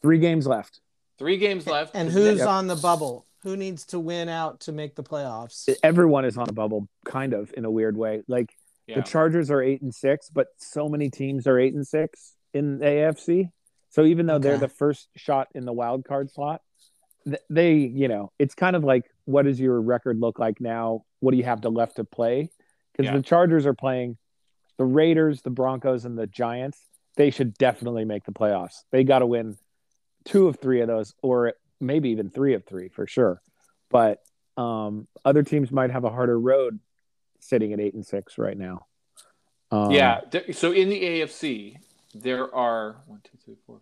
[0.02, 0.82] Three games left.
[1.18, 1.96] Three games left.
[1.96, 3.26] And The who's next- on the bubble?
[3.44, 5.70] Who needs to win out to make the playoffs?
[5.84, 8.24] Everyone is on a bubble, kind of in a weird way.
[8.28, 8.52] Like
[8.88, 8.96] Yeah.
[8.98, 12.80] the Chargers are eight and six, but so many teams are eight and six in
[12.80, 13.50] the AFC.
[13.98, 16.62] So even though they're the first shot in the wild card slot,
[17.50, 21.04] they, you know, it's kind of like, what does your record look like now?
[21.20, 22.52] What do you have to left to play?
[22.92, 23.18] Because Yeah.
[23.18, 24.18] the Chargers are playing
[24.78, 26.80] the Raiders, the Broncos, and the Giants.
[27.16, 28.84] They should definitely make the playoffs.
[28.92, 29.58] They got to win
[30.26, 33.42] two of three of those, or maybe even three of three for sure.
[33.90, 34.22] But
[34.58, 36.80] um, other teams might have a harder road
[37.40, 38.86] sitting at eight and six right now.
[39.72, 40.22] Um, yeah.
[40.52, 41.78] so in the AFC,
[42.14, 43.82] there are one, two, three, four,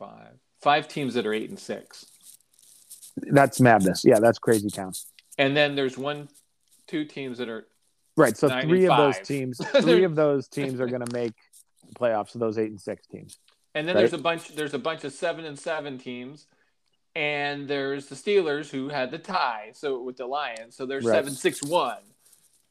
[0.00, 0.32] five,
[0.62, 2.06] five teams that are eight and six,
[3.16, 4.02] that's madness.
[4.04, 4.92] Yeah, that's crazy town.
[5.38, 6.28] and then there's one,
[6.88, 7.66] two teams that are
[8.16, 8.36] Right.
[8.36, 11.32] So three of those teams, three of those teams are going to make
[11.86, 12.34] the playoffs.
[12.34, 13.38] Of those eight and six teams.
[13.74, 14.00] And then Right.
[14.00, 14.48] there's a bunch.
[14.48, 16.46] There's a bunch of seven and seven teams,
[17.14, 19.70] and there's the Steelers who had the tie.
[19.74, 21.14] So with the Lions, so they're Right.
[21.14, 21.98] seven six one.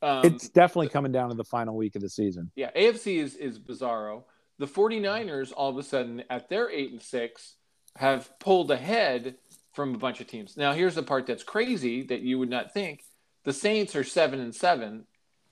[0.02, 2.52] Um, it's definitely coming down to the final week of the season.
[2.56, 4.24] yeah, AFC is is bizarro.
[4.60, 7.56] The 49ers all of a sudden at their eight and six
[7.96, 9.36] have pulled ahead
[9.74, 10.58] from a bunch of teams.
[10.58, 13.04] Now here's the part that's crazy that you would not think.
[13.46, 15.06] The Saints are seven and seven,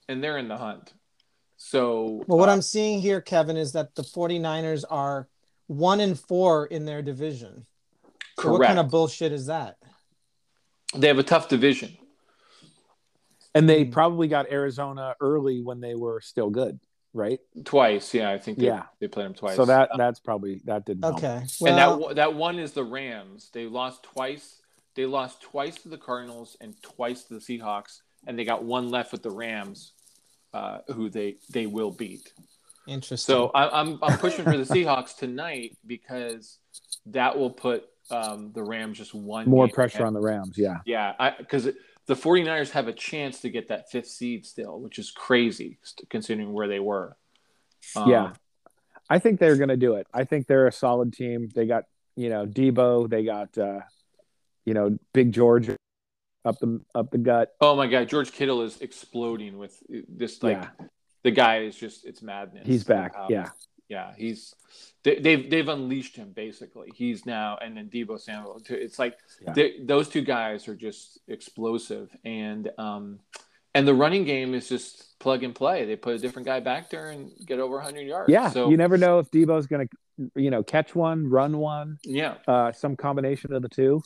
[0.10, 0.93] and they're in the hunt.
[1.56, 5.28] So Well, what uh, I'm seeing here, Kevin, is that the 49ers are
[5.67, 7.65] one and four in their division.
[8.39, 9.78] So what kind of bullshit is that?
[10.96, 11.98] they have a tough division.
[13.56, 13.91] And they Hmm.
[13.91, 16.80] probably got Arizona early when they were still good,
[17.13, 17.39] right?
[17.65, 18.84] Twice, yeah, I think they, Yeah.
[19.00, 19.56] they played them twice.
[19.56, 21.17] So that that's probably that didn't help.
[21.17, 21.43] Okay.
[21.65, 23.50] and that one- that one is the Rams.
[23.54, 24.62] They lost twice.
[24.96, 28.89] They lost twice to the Cardinals and twice to the Seahawks, and they got one
[28.89, 29.93] left with the Rams,
[30.54, 32.34] uh, who they they will beat.
[32.88, 33.34] interesting.
[33.34, 36.58] So I, I'm I'm pushing for the Seahawks tonight because
[37.08, 40.08] that will put um, the Rams just one More pressure ahead.
[40.08, 40.58] on the Rams.
[40.58, 40.78] Yeah.
[40.86, 41.67] Yeah, I because
[42.08, 45.78] the 49ers have a chance to get that fifth seed still, which is crazy
[46.10, 47.17] considering where they were.
[47.96, 48.34] Um, Yeah.
[49.10, 50.08] I think they're going to do it.
[50.13, 51.50] I think they're a solid team.
[51.56, 51.86] They got,
[52.17, 53.80] you know, Deebo, they got uh,
[54.65, 55.70] you know, Big George
[56.43, 57.52] up the up the gut.
[57.62, 60.43] Oh my God, George Kittle is exploding with this.
[60.43, 60.70] Like Yeah.
[61.24, 62.67] the guy is just it's madness.
[62.67, 63.15] He's back.
[63.17, 63.50] Um, yeah.
[63.89, 64.54] Yeah, he's
[65.04, 66.89] they, they've they've unleashed him basically.
[66.93, 68.62] He's now and then Deebo Samuel.
[68.69, 69.54] It's like Yeah.
[69.54, 73.19] they- those two guys are just explosive, and um,
[73.73, 75.86] and the running game is just plug and play.
[75.86, 78.30] They put a different guy back there and get over 100 yards.
[78.30, 78.50] Yeah.
[78.50, 82.36] so you never know if Deebo's going to you know, catch one, run one, yeah,
[82.47, 84.02] uh some combination of the two.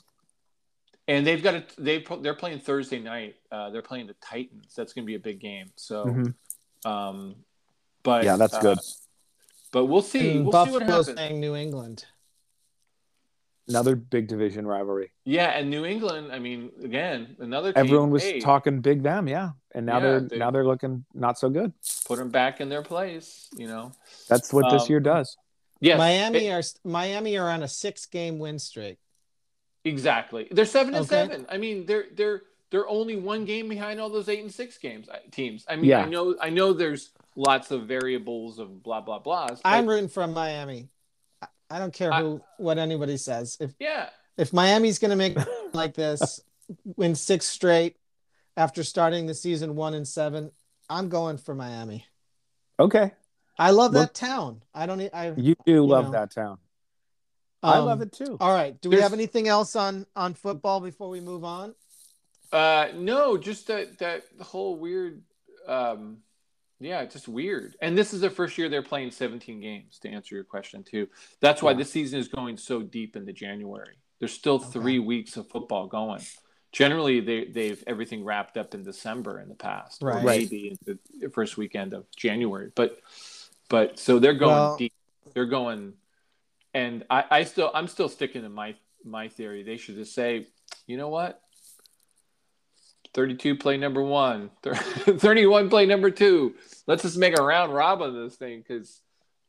[1.07, 3.35] and they've got a they they're playing Thursday night.
[3.51, 4.73] Uh, they're playing the Titans.
[4.75, 5.71] That's going to be a big game.
[5.75, 6.33] So, Mhm.
[6.85, 7.35] um,
[8.03, 8.77] but Yeah, that's uh, good.
[9.71, 10.31] But we'll see.
[10.37, 11.17] And We'll see what Buffalo's happens.
[11.17, 12.05] saying New England.
[13.67, 15.11] Another big division rivalry.
[15.23, 16.31] Yeah, and New England.
[16.33, 17.79] I mean, again, another team.
[17.85, 19.51] Everyone was hey, talking big them, yeah.
[19.73, 21.71] And now Yeah, they're they- now they're looking not so good.
[22.05, 23.47] put them back in their place.
[23.55, 23.91] You know.
[24.27, 25.37] That's what this Um, year does.
[25.79, 28.97] Yes, Miami it- are Miami are on a six game win streak.
[29.85, 30.47] exactly.
[30.51, 31.09] They're seven and Okay.
[31.15, 31.45] seven.
[31.49, 35.07] I mean, they're they're they're only one game behind all those eight and six games
[35.31, 35.65] teams.
[35.69, 36.01] I mean, Yeah.
[36.01, 39.61] I know I know there's lots of variables of blah blah blahs.
[39.61, 40.89] but- I'm rooting for Miami.
[41.41, 43.57] I- I don't care I- who what anybody says.
[43.59, 44.09] If yeah.
[44.37, 45.37] if Miami's going to make
[45.73, 46.41] like this,
[46.97, 47.97] win six straight
[48.57, 50.51] after starting the season one and seven,
[50.89, 52.05] I'm going for Miami.
[52.79, 53.11] Okay.
[53.57, 54.61] I love Well- that town.
[54.73, 55.01] I don't.
[55.13, 56.11] I You do love know.
[56.11, 56.57] that town.
[57.63, 58.37] I um, love it too.
[58.39, 58.79] All right.
[58.81, 61.75] Do we have anything else on on football before we move on?
[62.51, 65.21] Uh, no, just that that whole weird.
[65.67, 66.17] Um,
[66.81, 67.75] yeah, it's just weird.
[67.81, 69.99] And this is the first year they're playing 17 games.
[69.99, 71.07] To answer your question too,
[71.39, 71.77] that's why Yeah.
[71.77, 73.95] this season is going so deep into January.
[74.19, 76.21] There's still three weeks of football going.
[76.71, 80.23] Generally, they they've everything wrapped up in December in the past, Right.
[80.23, 80.39] Right.
[80.41, 82.71] maybe in the first weekend of January.
[82.75, 82.99] But
[83.69, 84.93] but so they're going Well- deep.
[85.33, 85.93] They're going,
[86.73, 89.63] and I I still I'm still sticking to my my theory.
[89.63, 90.47] They should just say,
[90.87, 91.41] you know what?
[93.13, 96.55] 32 play number one, 31 play number two.
[96.87, 99.01] Let's just make a round robin of this thing because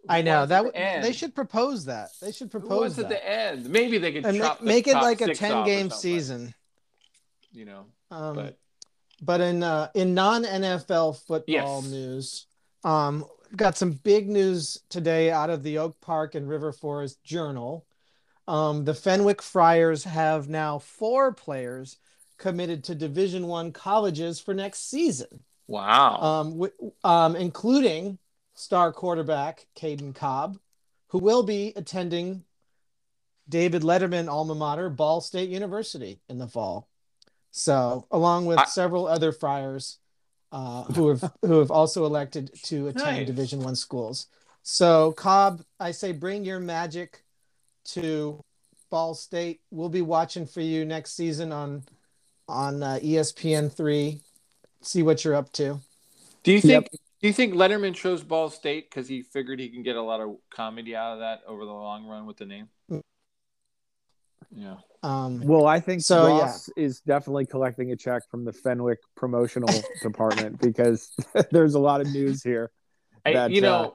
[0.09, 1.05] I know that the end?
[1.05, 2.11] they should propose that.
[2.21, 3.69] They should propose at the end?
[3.69, 6.55] Maybe they could make, make it like a ten game season.
[7.53, 8.59] You know, Um, but
[9.21, 11.91] But in uh, in non NFL football Yes.
[11.91, 12.47] news,
[12.83, 17.87] um, got some big news today out of the Oak Park and River Forest Journal.
[18.49, 21.99] Um, the Fenwick Friars have now four players
[22.39, 26.17] committed to Division One colleges for next season, Wow.
[26.21, 28.19] um, w- um, including
[28.55, 30.59] star quarterback Caden Cobb,
[31.09, 32.45] who will be attending
[33.49, 36.89] David Letterman alma mater, Ball State University, in the fall.
[37.51, 39.99] So, along with I- several other Friars
[40.53, 43.27] uh, who have who have also elected to attend Nice.
[43.27, 44.27] Division One schools.
[44.63, 47.25] So, Cobb, I say, bring your magic
[47.87, 48.45] to
[48.91, 49.61] Ball State.
[49.71, 51.85] We'll be watching for you next season on
[52.47, 54.21] on uh, ESPN three.
[54.83, 55.81] See what you're up to.
[56.43, 56.89] do you think?
[56.91, 57.01] Yep.
[57.21, 60.21] Do you think Letterman chose Ball State because he figured he can get a lot
[60.21, 62.69] of comedy out of that over the long run with the name?
[64.55, 64.77] Yeah.
[65.05, 69.73] Um, Well, I think So, Ross is definitely collecting a check from the Fenwick promotional
[70.03, 71.11] department because
[71.51, 72.71] there's a lot of news here
[73.25, 73.95] I, That, you know,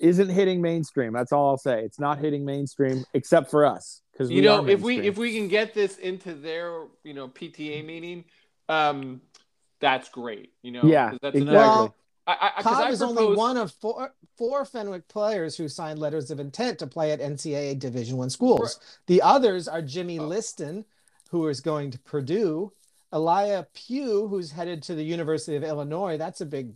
[0.00, 1.12] isn't hitting mainstream.
[1.12, 1.82] That's all I'll say.
[1.82, 5.48] It's not hitting mainstream except for us because you know, if we if we can
[5.48, 8.24] get this into their you know PTA meeting,
[8.68, 9.20] um,
[9.84, 10.52] that's great.
[10.62, 11.56] You know, yeah 'cause that's exactly.
[11.58, 11.94] another- Well,
[12.26, 15.98] I, I, 'cause Cobb I is only one of four four Fenwick players who signed
[15.98, 18.80] letters of intent to play at NCAA Division One schools.
[19.06, 20.26] The others are Jimmy Oh.
[20.26, 20.86] Liston,
[21.30, 22.72] who is going to Purdue,
[23.12, 26.16] Elia Pugh, who's headed to the University of Illinois.
[26.16, 26.72] That's a big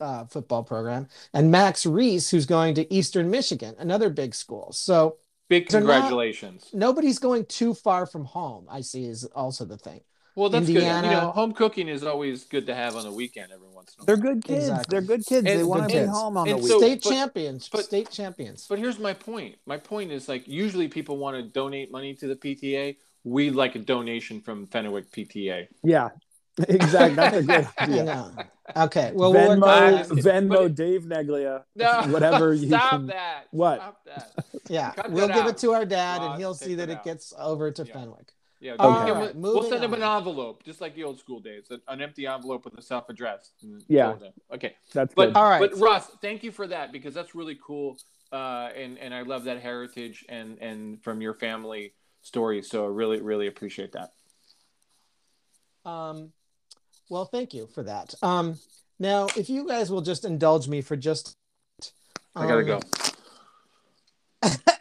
[0.00, 4.72] uh, football program, and Max Reese, who's going to Eastern Michigan, another big school.
[4.72, 5.16] So
[5.48, 6.66] Big They're not- congratulations.
[6.74, 8.66] nobody's going too far from home.
[8.68, 10.02] I see is also the thing.
[10.38, 10.74] Well, that's good.
[10.76, 14.00] You know, home cooking is always good to have on the weekend every once in
[14.00, 14.06] a while.
[14.06, 14.68] They're good kids.
[14.68, 14.84] Exactly.
[14.90, 15.44] They're good kids.
[15.44, 16.84] they want to and- be home on and the so- week.
[16.84, 18.66] state but- champions, but- state champions.
[18.68, 19.56] But here's my point.
[19.66, 22.96] My point is like usually people want to donate money to the PTA.
[23.24, 25.68] We like a donation from Fenwick PTA.
[25.82, 26.10] yeah,
[26.68, 27.14] exactly.
[27.16, 28.04] That's a good I idea.
[28.04, 28.30] know.
[28.76, 29.98] Okay, well, we'll Venmo, that.
[29.98, 30.24] just kidding.
[30.48, 33.06] Venmo, it- Dave Neglia, No, whatever you stop can.
[33.08, 33.44] that.
[33.50, 33.78] What?
[33.80, 34.32] Stop that.
[34.68, 35.48] Yeah, Cut we'll give out.
[35.50, 37.04] it to our dad, and he'll see that that it out.
[37.04, 37.92] gets over to Yeah.
[37.94, 38.32] Fenwick.
[38.60, 41.20] Yeah, All we'll, right, him- we'll moving send him an envelope, just like the old
[41.20, 43.52] school days, an, an empty envelope with a self-addressed.
[43.86, 44.14] Yeah.
[44.14, 44.56] fill it in.
[44.56, 44.76] Okay.
[44.92, 45.36] That's But good.
[45.36, 45.60] All right.
[45.60, 47.98] but Ross, thank you for that because that's really cool,
[48.32, 52.62] uh, and and I love that heritage and and from your family story.
[52.62, 54.12] So I really really appreciate that.
[55.88, 56.32] Um,
[57.08, 58.14] well, thank you for that.
[58.22, 58.58] Um,
[58.98, 61.36] now, if you guys will just indulge me for just,
[62.34, 62.82] I gotta um,
[64.42, 64.50] go.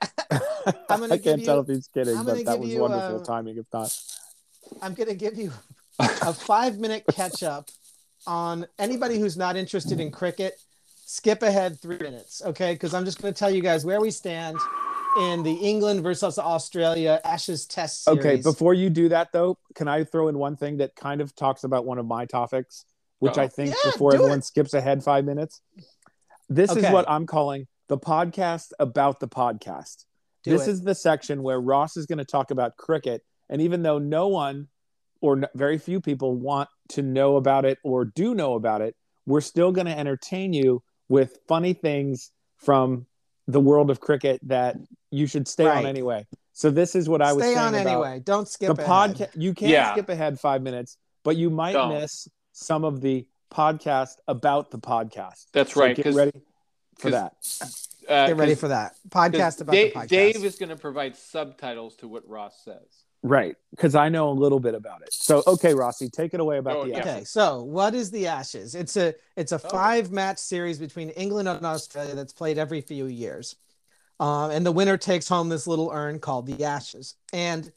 [0.89, 3.23] I'm gonna I can't tell you- if he's kidding, but that was you, wonderful uh,
[3.23, 3.57] timing.
[3.57, 3.97] If not,
[4.81, 5.51] I'm going to give you
[5.99, 7.69] a five minute catch up
[8.25, 10.59] on anybody who's not interested in cricket.
[11.09, 12.73] Skip ahead three minutes, okay?
[12.73, 14.57] Because I'm just going to tell you guys where we stand
[15.21, 18.19] in the England versus Australia Ashes Test Series.
[18.19, 18.35] okay.
[18.41, 21.63] Before you do that, though, can I throw in one thing that kind of talks
[21.63, 22.83] about one of my topics,
[23.19, 23.47] which I Uh-oh.
[23.47, 24.43] think Yeah, before do everyone it.
[24.45, 25.61] skips ahead five minutes.
[26.49, 26.85] This Okay.
[26.87, 30.03] is what I'm calling the podcast about the podcast.
[30.47, 30.71] Do this it.
[30.71, 33.23] is the section where Ross is going to talk about cricket.
[33.49, 34.67] And even though no one
[35.21, 38.95] or n- very few people want to know about it or do know about it,
[39.25, 43.05] we're still going to entertain you with funny things from
[43.47, 44.75] the world of cricket that
[45.11, 46.25] you should stay on anyway.
[46.53, 48.21] So this is what I was Stay saying on about anyway.
[48.23, 49.29] Don't skip the podcast.
[49.35, 49.93] You can't Yeah.
[49.93, 51.93] skip ahead five minutes, but you might Don't.
[51.93, 55.45] miss some of the podcast about the podcast.
[55.53, 55.95] That's So right.
[55.95, 56.31] Get ready
[56.97, 57.33] for that.
[58.07, 60.07] Uh, Get ready for that podcast about Dave, the podcast.
[60.07, 63.03] Dave is going to provide subtitles to what Ross says.
[63.23, 65.11] Right, because I know a little bit about it.
[65.11, 66.99] So, okay, Rossi, take it away about Oh, the yeah.
[66.99, 67.11] Ashes.
[67.11, 68.75] Okay, so what is the Ashes?
[68.75, 69.69] It's a it's a Oh.
[69.69, 73.55] five match series between England and Australia that's played every few years,
[74.19, 77.15] um, and the winner takes home this little urn called the Ashes.
[77.33, 77.71] And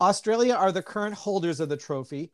[0.00, 2.30] Australia are the current holders of the trophy,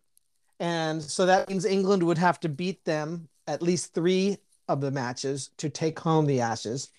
[0.61, 4.37] and so that means England would have to beat them at least three
[4.69, 6.91] of the matches to take home the Ashes.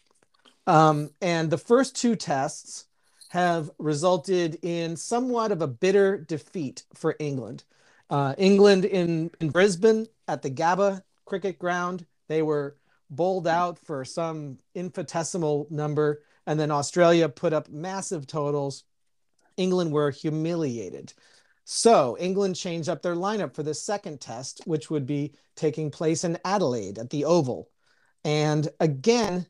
[0.68, 2.86] Um, and the first two tests
[3.30, 7.64] have resulted in somewhat of a bitter defeat for England.
[8.10, 12.78] Uh, England in, in Brisbane at the Gabba cricket ground, they were
[13.10, 16.22] bowled out for some infinitesimal number.
[16.46, 18.84] And then Australia put up massive totals.
[19.58, 21.14] England were humiliated.
[21.66, 26.24] So England changed up their lineup for the second test, which would be taking place
[26.24, 27.70] in Adelaide at the Oval.
[28.26, 29.48] And again,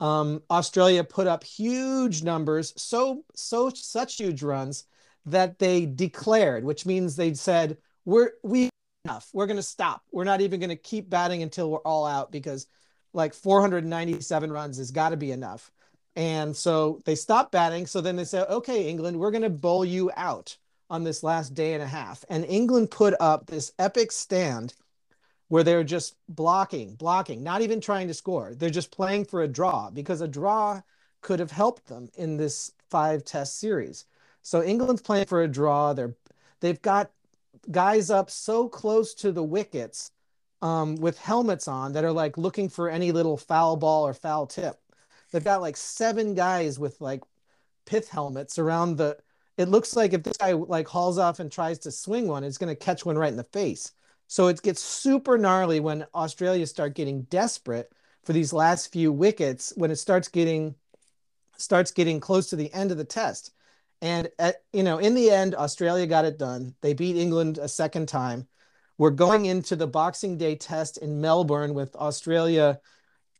[0.00, 4.84] um, Australia put up huge numbers, so so such huge runs
[5.26, 8.70] that they declared, which means they said, "We're we
[9.04, 9.30] enough.
[9.32, 10.02] We're going to stop.
[10.12, 12.66] We're not even going to keep batting until we're all out because
[13.12, 15.70] like 497 runs has got to be enough."
[16.16, 17.86] And so they stopped batting.
[17.86, 20.56] So then they said, "Okay, England, we're going to bowl you out
[20.90, 24.74] on this last day and a half." And England put up this epic stand
[25.54, 28.56] where they're just blocking, blocking, not even trying to score.
[28.56, 30.82] They're just playing for a draw because a draw
[31.20, 34.04] could have helped them in this five test series.
[34.42, 35.92] So England's playing for a draw.
[35.92, 36.16] They're
[36.58, 37.12] they've got
[37.70, 40.10] guys up so close to the wickets
[40.60, 44.48] um, with helmets on that are like looking for any little foul ball or foul
[44.48, 44.80] tip.
[45.30, 47.22] They've got like seven guys with like
[47.86, 49.18] pith helmets around the.
[49.56, 52.58] It looks like if this guy like hauls off and tries to swing one, it's
[52.58, 53.92] going to catch one right in the face.
[54.34, 57.92] So it gets super gnarly when Australia start getting desperate
[58.24, 60.74] for these last few wickets when it starts getting
[61.56, 63.52] starts getting close to the end of the test.
[64.02, 66.74] And at, you know, in the end, Australia got it done.
[66.80, 68.48] They beat England a second time.
[68.98, 72.80] We're going into the Boxing Day test in Melbourne with Australia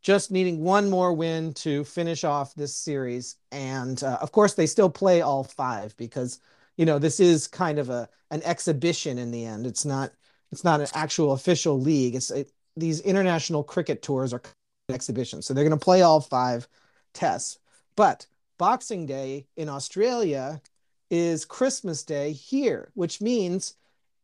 [0.01, 3.35] just needing one more win to finish off this series.
[3.51, 6.39] And uh, of course, they still play all five because
[6.77, 9.67] you know this is kind of a an exhibition in the end.
[9.67, 10.13] It's not
[10.55, 12.15] it's not an actual official league.
[12.15, 14.43] It's it, these international cricket tours are
[14.89, 16.69] exhibitions, so they're going to play all five
[17.13, 17.59] tests.
[17.97, 18.27] But
[18.57, 20.63] Boxing Day in Australia
[21.11, 23.75] is Christmas Day here, which means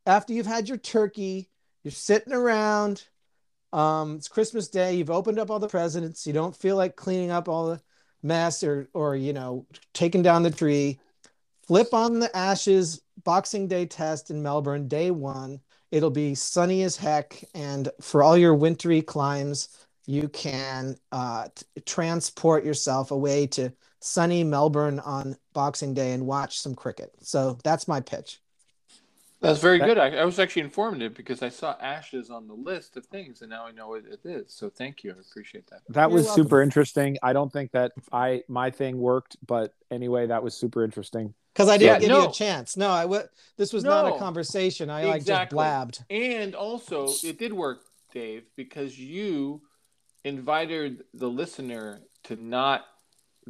[0.06, 1.50] after you've had your turkey,
[1.82, 3.04] you're sitting around.
[3.72, 4.94] Um, it's Christmas Day.
[4.94, 6.26] You've opened up all the presents.
[6.28, 7.80] You don't feel like cleaning up all the
[8.22, 11.00] mess or, or you know, taking down the tree.
[11.66, 15.60] Flip on the Ashes Boxing Day test in Melbourne, day one.
[15.90, 19.68] It'll be sunny as heck, and for all your wintry climbs,
[20.06, 21.48] you can uh,
[21.84, 27.12] transport yourself away to sunny Melbourne on Boxing Day and watch some cricket.
[27.22, 28.40] So that's my pitch.
[29.40, 29.98] That's very That- good.
[29.98, 33.48] I, I was actually informative because I saw ashes on the list of things, and
[33.50, 34.52] now I know what it is.
[34.52, 35.12] So thank you.
[35.16, 35.80] I appreciate that.
[35.88, 36.44] That You're was welcome.
[36.44, 37.16] super interesting.
[37.22, 41.32] I don't think that I my thing worked, but anyway, that was super interesting.
[41.54, 42.76] Because I didn't Yeah, give you a chance.
[42.76, 43.22] No, I w-
[43.56, 44.90] This was not a conversation.
[44.90, 46.04] I like just blabbed.
[46.10, 47.80] And also, it did work,
[48.12, 49.62] Dave, because you
[50.22, 52.84] invited the listener to not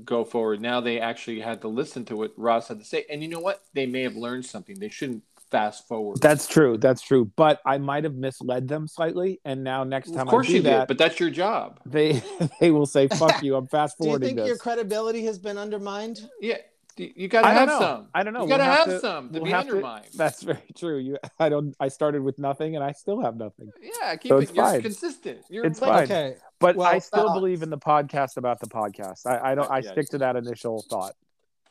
[0.05, 0.61] go forward.
[0.63, 3.05] Now they actually had to listen to what Ross had to say.
[3.11, 3.63] And you know what?
[3.75, 4.79] They may have learned something.
[4.79, 6.21] They shouldn't fast forward.
[6.21, 6.77] That's true.
[6.79, 7.31] That's true.
[7.37, 10.57] But I might have misled them slightly, and now next time of course I do
[10.57, 11.81] you that, did, but that's your job.
[11.87, 12.23] they
[12.61, 14.21] they will say, "Fuck you." I'm fast forwarding.
[14.21, 14.49] Do you think this.
[14.49, 16.29] your credibility has been undermined?
[16.41, 16.59] Yeah.
[16.97, 17.79] You you gotta have know.
[17.79, 18.09] some.
[18.13, 18.43] I don't know.
[18.43, 20.07] You gotta We'll have, have to- some to we'll be have to- undermined.
[20.15, 20.99] That's very true.
[20.99, 21.75] You, I don't.
[21.81, 23.71] I started with nothing, and I still have nothing.
[23.81, 24.43] yeah, keep So it.
[24.43, 24.83] it's You're fine.
[24.83, 25.39] consistent.
[25.49, 26.03] You're It's like- fine.
[26.05, 26.37] Okay.
[26.59, 29.25] But Well, I still uh, believe in the podcast about the podcast.
[29.25, 29.71] I, I don't.
[29.71, 29.93] I Yeah.
[29.93, 31.15] stick to that initial thought.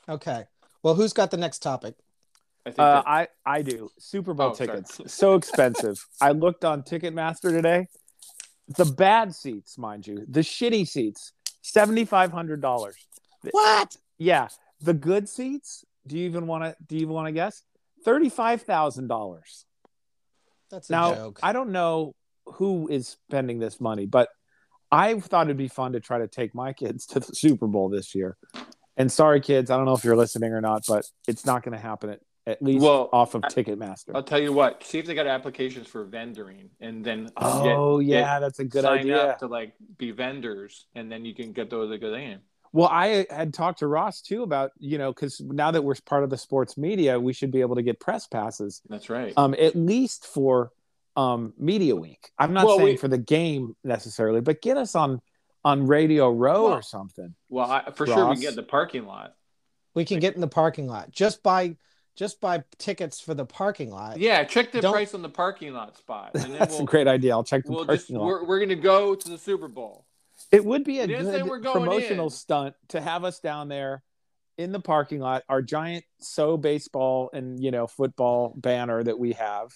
[0.07, 0.45] Okay.
[0.81, 1.95] Well, who's got the next topic?
[2.77, 5.97] I Uh, I I do Super Bowl Oh, tickets so expensive.
[6.21, 7.87] I looked on Ticketmaster today.
[8.77, 12.95] The bad seats, mind you, the shitty seats, seventy five hundred dollars.
[13.51, 13.95] What?
[14.17, 14.49] Yeah,
[14.81, 15.85] the good seats.
[16.05, 16.75] Do you even want to?
[16.85, 17.63] Do you even want to guess?
[18.05, 19.65] Thirty five thousand dollars.
[20.69, 21.39] That's a Now joke.
[21.41, 22.15] I don't know
[22.45, 24.29] who is spending this money, but
[24.91, 27.89] I thought it'd be fun to try to take my kids to the Super Bowl
[27.89, 28.37] this year.
[28.97, 31.73] And sorry, kids, I don't know if you're listening or not, but it's not going
[31.73, 34.11] to happen at, at least Well, off of I- Ticketmaster.
[34.15, 34.83] I'll tell you what.
[34.83, 38.83] See if they got applications for vendoring, and then Oh get- yeah, that's a good
[38.83, 39.31] sign idea.
[39.31, 42.39] up to like be vendors, and then you can get those a good in.
[42.71, 46.23] Well, I had talked to Ross too about you know because now that we're part
[46.23, 49.33] of the sports media, we should be able to get press passes, That's right.
[49.37, 50.71] um, at least for
[51.15, 52.31] um, media week.
[52.37, 55.21] I'm not Well, saying we- for the game necessarily, but get us on
[55.65, 57.35] on Radio Row Well, or something.
[57.49, 59.35] well, I, for sure we can get in the parking lot.
[59.93, 61.11] we can get in the parking lot.
[61.11, 61.75] Just buy
[62.19, 64.19] just buy tickets for the parking lot.
[64.19, 67.31] Yeah, check the Don't- price on the parking lot spot, That's we'll, a great idea.
[67.31, 68.25] I'll check the we'll parking just lot.
[68.25, 70.05] we're, we're gonna go to the Super Bowl.
[70.51, 72.31] It would be a We good going promotional in.
[72.31, 74.03] stunt to have us down there
[74.57, 79.31] in the parking lot, our giant so baseball and you know football banner that we
[79.33, 79.71] have,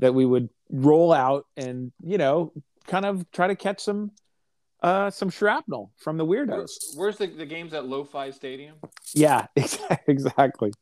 [0.00, 2.52] that we would roll out and you know
[2.88, 4.10] kind of try to catch some
[4.82, 6.96] uh some shrapnel from the weirdos.
[6.96, 8.76] where's the, the games at Lo-Fi Stadium?
[9.14, 9.46] Yeah,
[10.06, 10.72] exactly.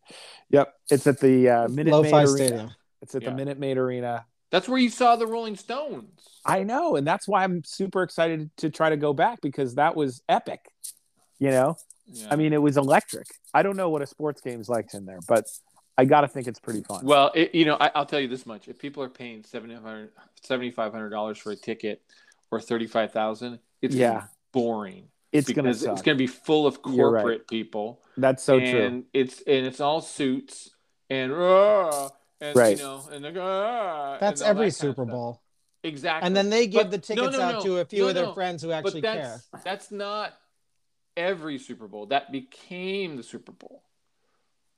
[0.51, 2.29] Yep, it's at the uh, Minute Maid Lo-Fi Arena.
[2.37, 2.71] Stadium.
[3.03, 3.31] It's at Yeah.
[3.31, 4.27] the Minute Maid Arena.
[4.51, 6.11] That's where you saw the Rolling Stones.
[6.45, 9.95] I know, and that's why I'm super excited to try to go back because that
[9.97, 10.61] was epic.
[11.39, 11.77] You know,
[12.07, 12.29] Yeah.
[12.31, 13.27] I mean, it was electric.
[13.53, 15.47] I don't know what a sports game's like in there, but
[15.99, 17.05] I got to think it's pretty fun.
[17.05, 21.39] Well, it, you know, I, I'll tell you this much: if people are paying $7,500
[21.39, 22.03] for a ticket
[22.51, 24.25] or thirty-five thousand, it's Yeah.
[24.53, 25.09] boring.
[25.33, 25.93] it's gonna suck.
[25.95, 27.23] it's gonna be full of You're right.
[27.23, 28.01] corporate people.
[28.17, 29.05] That's so and true.
[29.13, 30.71] It's and it's all suits
[31.11, 32.09] and uh,
[32.41, 32.77] and Right.
[32.79, 35.05] you know and, the, uh, That's and every that Super.
[35.05, 35.41] Bowl.
[35.83, 36.27] Exactly.
[36.27, 37.61] And then they give But- the tickets no, out no.
[37.63, 38.33] to a few No, of their no.
[38.35, 39.41] friends who actually but care.
[39.53, 40.33] that's that's not
[41.17, 42.07] every Super Bowl.
[42.07, 43.83] That became the Super Bowl.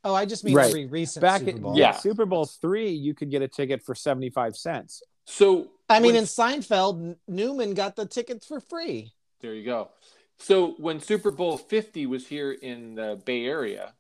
[0.05, 0.69] Oh, I just mean Right.
[0.69, 1.93] every recent Back Super at Yeah.
[1.93, 5.03] Super Bowl three, you could get a ticket for seventy five cents.
[5.27, 9.12] So I mean, when- in Seinfeld, Newman got the tickets for free.
[9.41, 9.91] There you go.
[10.39, 13.95] So when Super Bowl 50 was here in the Bay Area,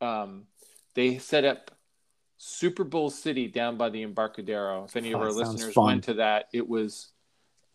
[0.00, 0.46] um,
[0.94, 1.70] they set up
[2.36, 4.84] Super Bowl City down by the Embarcadero.
[4.84, 5.86] If any of Oh, our listeners fun.
[5.86, 7.08] went to that, it was.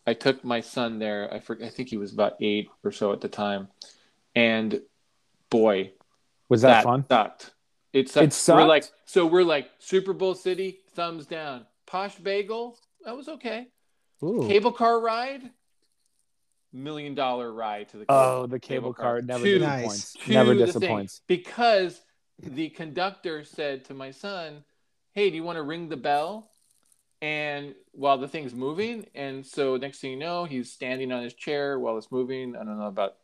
[0.06, 1.32] I took my son there.
[1.32, 1.66] I forget.
[1.66, 3.68] I think he was about eight or so at the time,
[4.34, 4.82] and
[5.50, 5.92] boy,
[6.50, 7.06] Was that, fun?
[7.08, 7.52] sucked.
[7.92, 8.26] It sucked.
[8.26, 9.26] It We're like so.
[9.26, 11.66] We're like Super Bowl City, thumbs down.
[11.86, 13.68] Posh Bagel, that was okay.
[14.22, 14.46] Ooh.
[14.48, 15.50] Cable car ride,
[16.72, 20.12] million dollar ride to the Oh, the cable car never To- disappoints.
[20.14, 21.20] to Never disappoints.
[21.26, 22.00] because
[22.38, 24.64] the conductor said to my son,
[25.12, 26.50] "Hey, do you want to ring the bell?"
[27.22, 31.32] And while the thing's moving, and so next thing you know, he's standing on his
[31.34, 32.56] chair while it's moving.
[32.56, 33.16] I don't know about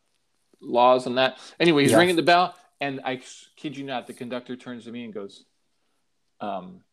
[0.61, 1.39] laws on that.
[1.59, 1.99] Anyway, he's Yeah.
[1.99, 3.21] ringing the bell, and I
[3.57, 5.45] kid you not, the conductor turns to me and goes,
[6.41, 6.85] "Um,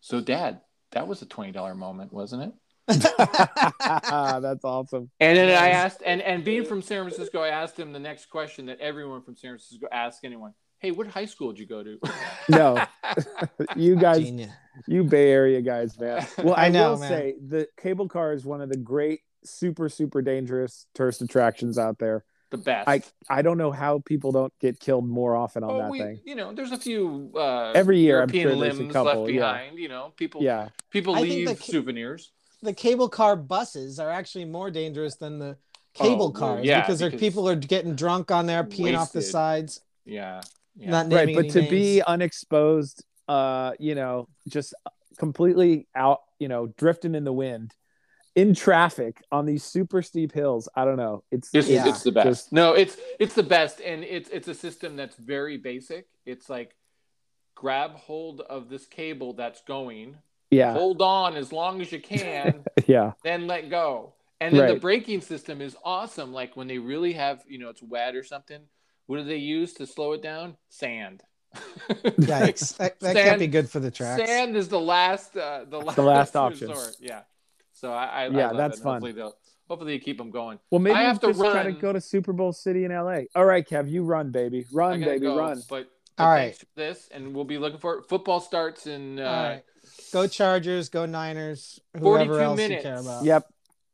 [0.00, 2.52] so Dad, that was a twenty dollar moment, wasn't it?"
[2.88, 5.10] That's awesome.
[5.20, 8.26] And then I asked, and and being from San Francisco, I asked him the next
[8.26, 11.82] question that everyone from San Francisco asks anyone: Hey, what high school did you go
[11.84, 11.98] to?
[12.48, 12.82] No,
[13.76, 14.50] you guys, Genius.
[14.88, 16.26] you Bay Area guys, man.
[16.42, 17.08] Well, I, I know, will man.
[17.08, 21.98] say the cable car is one of the great, super, super dangerous tourist attractions out
[22.00, 22.24] there.
[22.50, 22.88] The best.
[22.88, 25.98] I I don't know how people don't get killed more often on oh, that we,
[25.98, 26.20] thing.
[26.24, 29.22] you know, there's a few uh, Every year, I'm European sure there's a limbs couple,
[29.22, 29.40] left yeah.
[29.52, 29.78] behind.
[29.78, 32.32] You know, people Yeah, people I think leave the ca- souvenirs.
[32.62, 35.56] The cable car buses are actually more dangerous than the
[35.94, 39.22] cable Oh, cars yeah, because, because- people are getting drunk on there, peeing off the
[39.22, 39.80] sides.
[40.04, 40.40] Yeah,
[40.76, 40.90] yeah.
[40.90, 41.34] Not right.
[41.34, 41.70] But to names.
[41.70, 44.74] be unexposed, uh, you know, just
[45.18, 47.72] completely out, you know, drifting in the wind,
[48.40, 50.68] in traffic on these super steep hills.
[50.74, 51.22] I don't know.
[51.30, 51.88] It's It's, Yeah.
[51.88, 52.26] it's the best.
[52.28, 56.06] Just- no, it's it's the best, and it's it's a system that's very basic.
[56.24, 56.74] It's like
[57.54, 60.16] grab hold of this cable that's going,
[60.50, 64.14] yeah, hold on as long as you can, yeah, then let go.
[64.42, 66.32] And then the braking system is awesome.
[66.32, 68.62] Like when they really have, you know, it's wet or something.
[69.06, 70.56] What do they use to slow it down?
[70.70, 71.22] Sand.
[71.90, 72.74] Yikes.
[72.78, 74.24] That, that can't be good for the tracks.
[74.24, 76.68] Sand is the last, uh, the last, the last option.
[76.74, 76.96] resort.
[77.00, 77.22] Yeah.
[77.80, 78.82] So I, I I Yeah, love that's it.
[78.82, 78.92] Fun.
[78.94, 79.36] Hopefully they'll,
[79.68, 80.58] hopefully you keep them going.
[80.70, 81.78] Well, maybe I we have to just try to run.
[81.80, 83.20] go to Super Bowl City in LA.
[83.34, 85.62] All right, Kev, you run, baby, run, baby, go, run.
[85.68, 86.64] But, All but right.
[86.76, 88.08] this, and we'll be looking for it.
[88.08, 89.64] Football starts in uh, All right.
[90.12, 92.84] Go Chargers, go Niners, 42 whoever else minutes.
[92.84, 93.24] you care about.
[93.24, 93.46] Yep.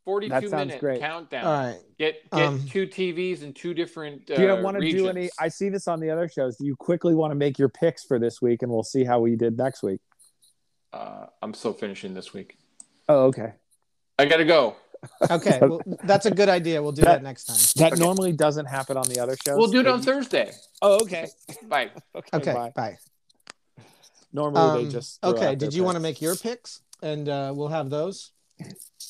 [0.05, 1.01] 42 That sounds minute great.
[1.01, 1.45] countdown.
[1.47, 1.81] All right.
[1.99, 4.29] Get get Um, two TVs and two different.
[4.31, 5.31] Uh, Do you want to do any?
[5.39, 6.57] I see this on the other shows.
[6.57, 9.21] Do you quickly want to make your picks for this week, and we'll see how
[9.21, 10.01] we did next week?
[10.93, 12.57] Uh, I'm still finishing this week.
[13.09, 13.53] Oh, okay.
[14.19, 14.77] I gotta go.
[15.31, 15.59] Okay.
[15.63, 16.83] Well, that's a good idea.
[16.83, 17.57] We'll do that, That- next time.
[17.77, 18.03] That Okay.
[18.03, 19.57] normally doesn't happen on the other shows.
[19.57, 20.53] We'll do it on Maybe- Thursday.
[20.83, 21.29] Oh, okay.
[21.69, 21.91] Bye.
[22.17, 22.37] Okay.
[22.39, 22.53] Okay.
[22.55, 22.73] bye.
[22.75, 22.99] Bye.
[24.33, 25.47] Normally they Um, just throw okay.
[25.49, 26.81] out Did their you want to make your picks?
[27.03, 28.33] And uh, we'll have those.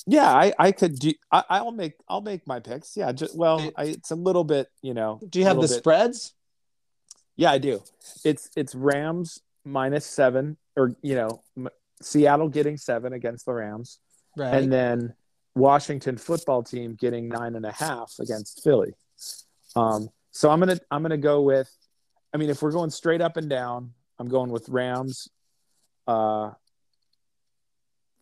[0.06, 1.12] Yeah, I, I could do.
[1.32, 2.96] I, I'll make I'll make my picks.
[2.96, 5.20] Yeah, just well, I, it's a little bit, you know.
[5.28, 6.32] Do you have the bit- spreads?
[7.36, 7.82] Yeah, I do.
[8.24, 11.68] It's it's Rams minus seven, or you know, M-
[12.02, 13.98] Seattle getting seven against the Rams,
[14.36, 14.54] Right.
[14.54, 15.14] and then
[15.54, 18.92] Washington football team getting nine and a half against Philly.
[19.74, 21.70] Um, so I'm gonna I'm gonna go with.
[22.34, 25.28] I mean, if we're going straight up and down, I'm going with Rams,
[26.06, 26.50] uh,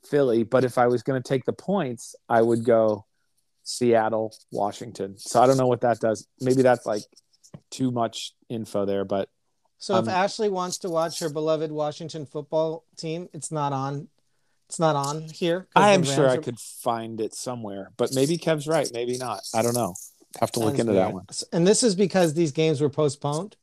[0.08, 0.44] Philly.
[0.44, 3.06] But if I was going to take the points, I would go
[3.64, 5.18] Seattle, Washington.
[5.18, 6.28] So I don't know what that does.
[6.40, 7.02] Maybe that's like
[7.70, 9.28] too much info there, but
[9.78, 14.08] so if um, Ashley wants to watch her beloved Washington football team, it's not on.
[14.74, 15.68] It's not on here.
[15.76, 17.92] I am sure I are- could find it somewhere.
[17.96, 18.90] But maybe Kev's right.
[18.92, 19.42] Maybe not.
[19.54, 19.94] I don't know.
[20.40, 21.04] Have to look Sounds into weird.
[21.06, 21.26] that one.
[21.52, 23.56] And this is because these games were postponed.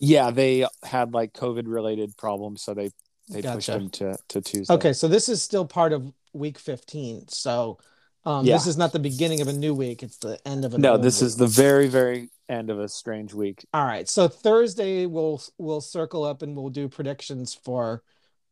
[0.00, 2.90] Yeah, they had like COVID related problems, so they
[3.30, 4.74] they pushed them to to Tuesday.
[4.74, 7.28] Okay, so this is still part of week 15.
[7.28, 7.78] So
[8.24, 8.54] um, Yeah.
[8.56, 10.96] this is not the beginning of a new week, it's the end of an No,
[10.98, 11.26] this week.
[11.28, 13.64] is the very very end of a strange week.
[13.72, 14.08] All right.
[14.08, 18.02] So Thursday we'll we'll circle up and we'll do predictions for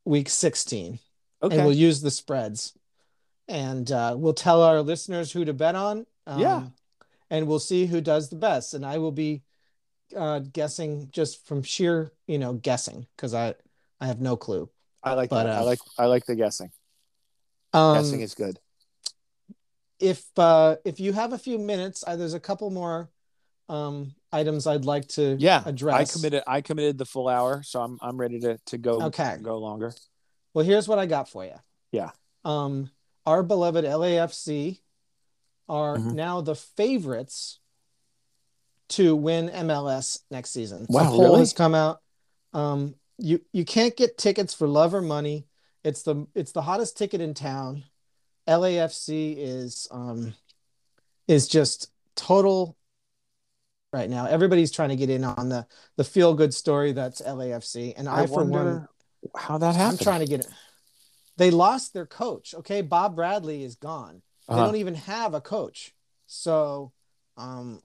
[0.05, 1.01] week 16.
[1.43, 1.57] Okay.
[1.57, 2.73] And we'll use the spreads.
[3.49, 6.07] And uh, we'll tell our listeners who to bet on.
[6.27, 6.67] Um, Yeah.
[7.31, 8.75] And we'll see who does the best.
[8.75, 9.43] And I will be
[10.17, 13.55] uh, guessing just from sheer, you know, guessing because I
[14.01, 14.69] I have no clue.
[15.03, 15.57] I like but, that.
[15.57, 16.71] I uh, like I like the guessing.
[17.73, 18.59] Um, guessing is good.
[19.99, 23.09] if uh if you have a few minutes, uh, there's a couple more
[23.69, 25.95] um items I'd like to Yeah, address.
[25.95, 29.39] I committed I committed the full hour, so I'm I'm ready to to go Okay.
[29.41, 29.95] go longer.
[30.55, 31.55] Well, here's what I got for you.
[31.93, 32.11] Yeah.
[32.45, 32.91] Um,
[33.27, 34.81] our beloved LAFC
[35.69, 36.15] are Mhm.
[36.15, 37.61] now the favorites
[38.91, 40.87] to win MLS next season.
[40.89, 41.39] Wow, poll really?
[41.41, 42.03] has come out.
[42.53, 45.47] Um, you you can't get tickets for love or money.
[45.85, 47.85] It's the it's the hottest ticket in town.
[48.49, 50.35] LAFC is um
[51.29, 52.77] is just total
[53.93, 54.27] right now.
[54.27, 58.23] Everybody's trying to get in on the the feel good story that's LAFC, and I,
[58.23, 58.89] I, for one,
[59.37, 60.01] how that happened?
[60.01, 60.49] I'm trying to get it.
[61.37, 62.55] They lost their coach.
[62.55, 64.23] Okay, Bob Bradley is gone.
[64.49, 64.67] They Uh-huh.
[64.67, 65.95] don't even have a coach,
[66.27, 66.93] so
[67.37, 67.81] um,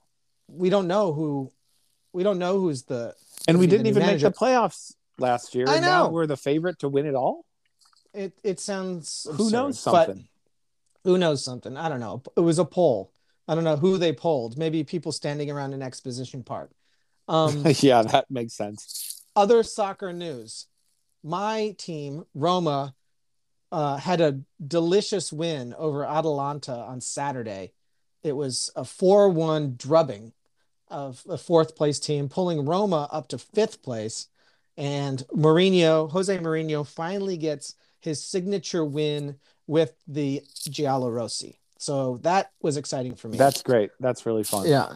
[0.48, 1.52] we don't know who.
[2.14, 3.16] We don't know who's the.
[3.48, 5.68] and we didn't even make the playoffs last year.
[5.70, 6.10] I and now know.
[6.10, 7.46] we're the favorite to win it all.
[8.14, 9.28] It it sounds.
[9.30, 10.28] Who absurd, knows something?
[11.04, 11.78] who knows something?
[11.78, 12.22] I don't know.
[12.36, 13.14] It was a poll.
[13.48, 14.58] I don't know who they polled.
[14.58, 16.72] Maybe people standing around an exposition park.
[17.30, 19.24] Um, yeah, that makes sense.
[19.36, 20.66] other soccer news.
[21.24, 22.96] My team, Roma,
[23.72, 27.72] uh, had a delicious win over Atalanta on Saturday.
[28.24, 30.34] It was a 4 1 drubbing
[30.90, 34.28] of a fourth place team, pulling Roma up to fifth place.
[34.78, 41.58] And Mourinho, Jose Mourinho, finally gets his signature win with the Giallorossi.
[41.78, 43.38] So that was exciting for me.
[43.38, 43.92] That's great.
[44.00, 44.68] That's really fun.
[44.68, 44.94] yeah.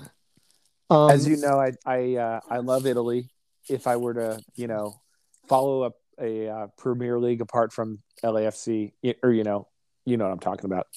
[0.90, 3.30] Um, As you know, I I uh, I love Italy.
[3.70, 5.00] If I were to, you know,
[5.48, 8.94] follow up a uh, Premier League apart from LAFC,
[9.24, 9.68] or you know,
[10.06, 10.88] you know what I'm talking about,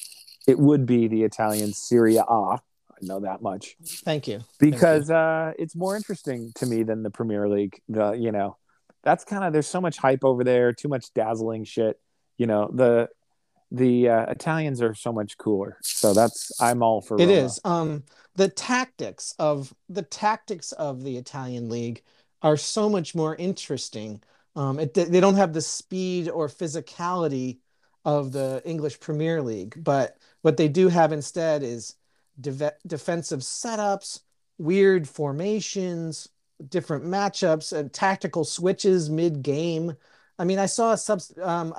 [0.47, 2.23] it would be the Italian Serie A.
[2.23, 2.59] I
[3.03, 4.41] know that much thank you.
[4.61, 7.81] because uh, it's more interesting to me than the Premier League.
[7.89, 8.57] The you know,
[9.03, 11.99] that's kind of there's so much hype over there, too much dazzling shit.
[12.39, 13.09] You know the
[13.71, 15.79] the uh, Italians are so much cooler.
[15.83, 17.33] So that's I'm all for It Roma.
[17.33, 17.61] is.
[17.65, 18.05] Um,
[18.37, 22.03] the tactics of the tactics of the Italian league
[22.43, 24.23] are so much more interesting.
[24.57, 27.59] Um, it, they don't have the speed or physicality
[28.05, 31.97] of the English Premier League, but what they do have instead is
[32.41, 34.21] deve- defensive setups,
[34.59, 36.29] weird formations,
[36.69, 39.95] different matchups, and tactical switches mid game.
[40.39, 41.75] I mean, I saw a sub um,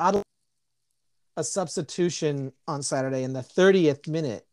[1.38, 4.46] a substitution on Saturday in the 30th minute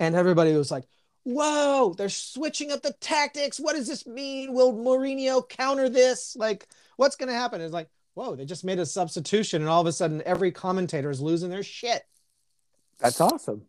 [0.00, 0.84] and everybody was like,
[1.28, 3.60] "Whoa, they're switching up the tactics.
[3.60, 4.54] What does this mean?
[4.54, 6.34] Will Mourinho counter this?
[6.36, 6.66] Like,
[6.96, 9.86] what's going to happen?" It's like, "Whoa, they just made a substitution, and all of
[9.86, 12.02] a sudden, every commentator is losing their shit."
[12.98, 13.62] That's awesome.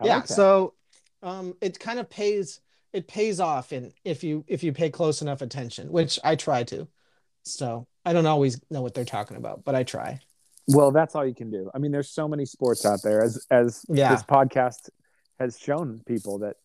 [0.00, 0.34] I yeah, like that.
[0.34, 0.74] so
[1.22, 2.60] um, it kind of pays
[2.92, 6.64] it pays off, in if you if you pay close enough attention, which I try
[6.64, 6.88] to.
[7.44, 10.20] So I don't always know what they're talking about, but I try.
[10.68, 11.70] Well, that's all you can do.
[11.74, 14.12] I mean, there's so many sports out there, as as Yeah.
[14.14, 14.88] this podcast
[15.38, 16.56] has shown people that.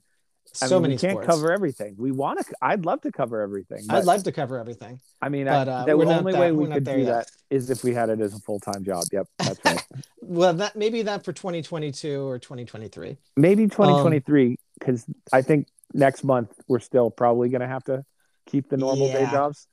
[0.62, 1.28] I So mean, many we can't sports.
[1.28, 1.96] cover everything.
[1.98, 2.46] We want to.
[2.62, 3.86] I'd love to cover everything.
[3.90, 5.00] I'd love to cover everything.
[5.22, 7.06] I mean, but, I, uh, the only that- way we could do yet.
[7.06, 9.04] that is if we had it as a full time job.
[9.12, 9.84] Yep, that's right.
[10.24, 13.18] Well, that maybe that for 2022 or 2023.
[13.36, 18.06] Maybe Um, 2023, because I think next month we're still probably going to have to
[18.46, 19.68] keep the normal day jobs.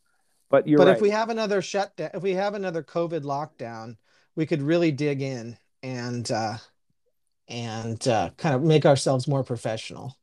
[0.51, 0.97] But you're but right.
[0.97, 3.97] if we have another shutdown, if we have another COVID lockdown,
[4.35, 6.57] we could really dig in and uh,
[7.49, 10.17] and uh, kind of make ourselves more professional.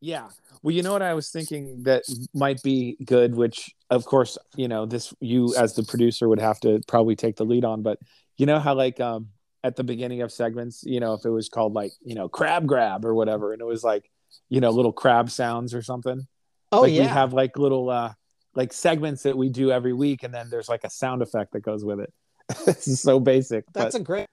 [0.00, 0.28] Yeah.
[0.62, 2.02] Well, you know what I was thinking that
[2.34, 6.60] might be good, which of course, you know, this you as the producer would have
[6.60, 7.98] to probably take the lead on, but
[8.36, 9.28] you know how like um
[9.64, 12.66] at the beginning of segments, you know, if it was called like, you know, crab
[12.66, 14.10] grab or whatever, and it was like,
[14.48, 16.26] you know, little crab sounds or something.
[16.72, 18.12] Oh like yeah, we have like little uh
[18.54, 21.60] like segments that we do every week and then there's like a sound effect that
[21.60, 22.12] goes with it.
[22.66, 23.64] this is so basic.
[23.72, 24.26] that's but a great.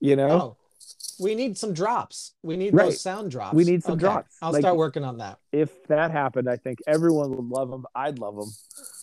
[0.00, 0.56] you know, Oh,
[1.18, 2.32] we need some drops.
[2.42, 2.86] We need Right.
[2.86, 3.54] those sound drops.
[3.54, 4.36] We need some Okay, drops.
[4.42, 5.38] I'll Like- start working on that.
[5.52, 7.86] if that happened, I think everyone would love them.
[7.94, 8.50] I'd love them.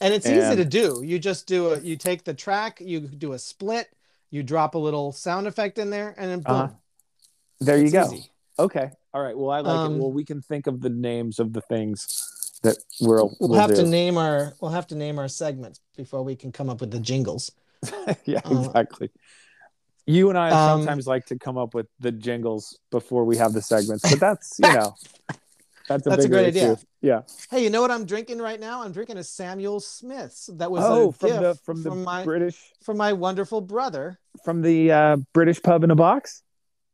[0.02, 1.02] And it's easy to do.
[1.04, 1.80] You just do a.
[1.80, 3.90] You take the track, you do a split,
[4.30, 6.56] you drop a little sound effect in there, and then boom.
[6.56, 6.74] Uh-huh.
[7.60, 8.06] There you go.
[8.06, 8.30] easy.
[8.60, 8.92] Okay.
[9.14, 9.38] All right.
[9.38, 10.00] Well, I like Um, it.
[10.00, 13.74] Well, we can think of the names of the things that we'll, We'll, we'll have
[13.76, 14.54] to name our.
[14.62, 17.52] We'll have to name our segments before we can come up with the jingles.
[18.26, 19.10] yeah, uh, exactly.
[20.06, 23.54] You and I Um, sometimes like to come up with the jingles before we have
[23.54, 24.96] the segments, but that's you know,
[25.88, 26.78] that's a That's a great idea.
[27.02, 27.22] Yeah.
[27.50, 28.84] Hey, you know what I'm drinking right now?
[28.84, 30.50] I'm drinking a Samuel Smith's.
[30.54, 34.20] That was Oh, from the from the from my British from my wonderful brother.
[34.44, 36.44] from the uh, British pub in a box.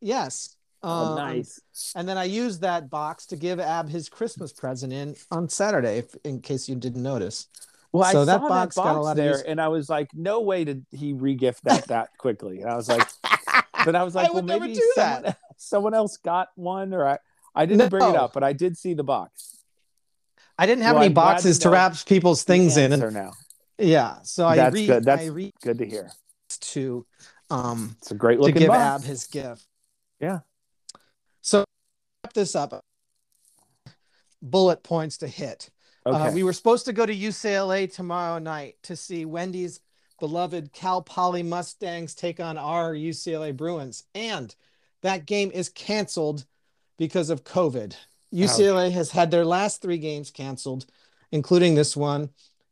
[0.01, 0.55] Yes.
[0.82, 1.60] Oh, Um, nice.
[1.95, 5.97] And then I used that box to give Ab his Christmas present in on Saturday,
[5.97, 7.47] if, in case you didn't notice.
[7.91, 9.59] Well, I so saw that that box box, got a lot of there, use- and
[9.59, 12.61] I was like, no way did he regift that that quickly.
[12.61, 13.07] And I was like,
[13.85, 15.37] but I was like, I well, maybe someone, that.
[15.57, 17.17] someone else got one, or I,
[17.55, 19.57] I didn't bring it up, but I did see the box.
[20.57, 22.91] I didn't have Well, any I'm to boxes to, wrap people's things in.
[22.93, 23.31] And, now.
[23.77, 24.17] yeah.
[24.23, 25.03] So I That's read good.
[25.05, 26.11] That's I read good to hear.
[26.49, 27.05] to
[27.49, 29.03] um It's a great to looking give box.
[29.03, 29.65] Ab his gift.
[30.19, 30.39] Yeah.
[31.41, 31.63] So
[32.23, 32.83] wrap this up.
[34.41, 35.69] Bullet points to hit.
[36.10, 36.28] Okay.
[36.28, 39.82] Uh, we were supposed to go to UCLA tomorrow night to see Wendy's
[40.20, 44.03] beloved Cal Poly Mustangs take on our UCLA Bruins.
[44.14, 44.53] And
[45.01, 46.45] that game is canceled
[46.97, 47.95] because of COVID.
[48.34, 50.86] UCLA has had their last three games canceled,
[51.32, 52.30] including this one.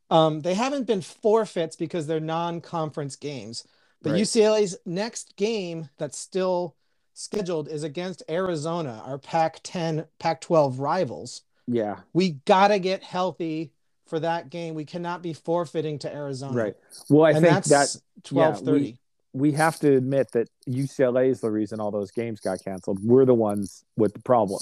[0.10, 3.66] Um, they haven't been forfeits because they're non-conference games.
[4.02, 4.22] But Right.
[4.22, 6.76] UCLA's next game that's still
[7.14, 11.42] scheduled is against Arizona, our Pac-10, Pac-12 rivals.
[11.68, 13.72] Yeah, We gotta get healthy
[14.06, 14.74] for that game.
[14.74, 16.54] We cannot be forfeiting to Arizona.
[16.54, 16.76] right.
[17.10, 18.98] Well, I and think that's that twelve thirty.
[19.34, 23.00] we have to admit that UCLA is the reason all those games got canceled.
[23.04, 24.62] We're the ones with the problem.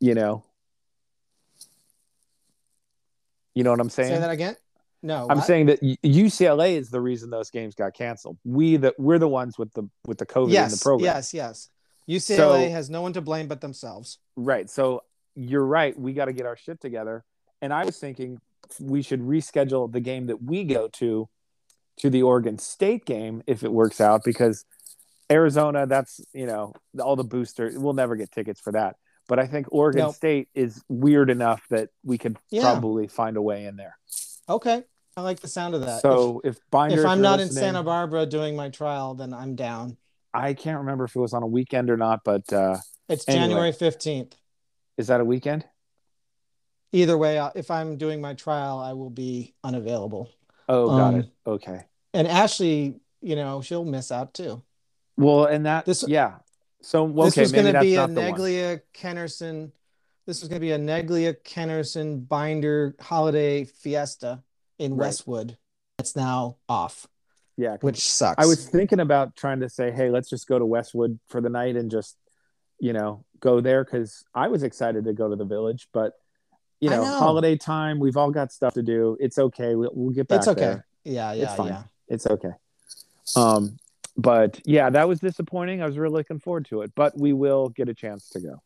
[0.00, 0.44] You know.
[3.54, 4.10] You know what I'm saying?
[4.14, 4.56] Say that again.
[5.02, 5.46] No, I'm what?
[5.46, 8.36] saying that UCLA is the reason those games got canceled.
[8.44, 11.04] We that we're the ones with the with the COVID in the program.
[11.04, 11.68] yes, yes.
[12.08, 14.18] UCLA So- has no one to blame but themselves.
[14.36, 14.68] Right.
[14.70, 15.02] So
[15.38, 15.98] you're right.
[15.98, 17.24] We got to get our shit together.
[17.62, 18.40] And I was thinking
[18.80, 21.28] we should reschedule the game that we go to
[21.98, 24.64] to the Oregon State game if it works out because
[25.30, 28.96] Arizona, that's, you know, all the booster, we'll never get tickets for that.
[29.28, 30.14] But I think Oregon Nope.
[30.14, 32.62] State is weird enough that we could Yeah.
[32.62, 33.98] probably find a way in there.
[34.48, 34.82] Okay,
[35.16, 36.00] I like the sound of that.
[36.00, 39.54] so if, if, Binder, if I'm not in Santa Barbara doing my trial, then I'm
[39.54, 39.98] down.
[40.32, 42.78] I can't remember if it was on a weekend or not, but uh,
[43.08, 43.44] It's Anyway.
[43.48, 44.36] January fifteenth.
[44.98, 45.64] Is that a weekend?
[46.92, 50.30] Either way, if I'm doing my trial, I will be unavailable.
[50.68, 51.28] Oh, got Um, it.
[51.46, 51.84] Okay.
[52.14, 54.62] And Ashley, you know, she'll miss out too.
[55.16, 56.38] Well, and that, This- yeah.
[56.80, 58.32] So, well, this was going to be a not the one.
[58.32, 59.72] Neglia Kennerson.
[60.26, 64.42] This was going to be a Neglia Kennerson binder holiday fiesta
[64.78, 65.06] in Right.
[65.06, 65.58] Westwood.
[65.96, 67.08] That's now off,
[67.56, 68.36] Yeah, which sucks.
[68.42, 71.48] I was thinking about trying to say, hey, let's just go to Westwood for the
[71.50, 72.16] night and just,
[72.78, 76.12] you know, go there because I was excited to go to the village, but
[76.80, 77.18] you know, know.
[77.18, 79.16] holiday time, we've all got stuff to do.
[79.20, 79.74] It's okay.
[79.74, 80.60] We'll, we'll get back It's okay.
[80.60, 80.86] there.
[81.04, 81.68] Yeah, It's fine.
[81.68, 81.82] yeah.
[82.08, 82.52] It's okay.
[83.36, 83.78] Um,
[84.16, 85.82] but yeah, that was disappointing.
[85.82, 88.62] I was really looking forward to it, but we will get a chance to go.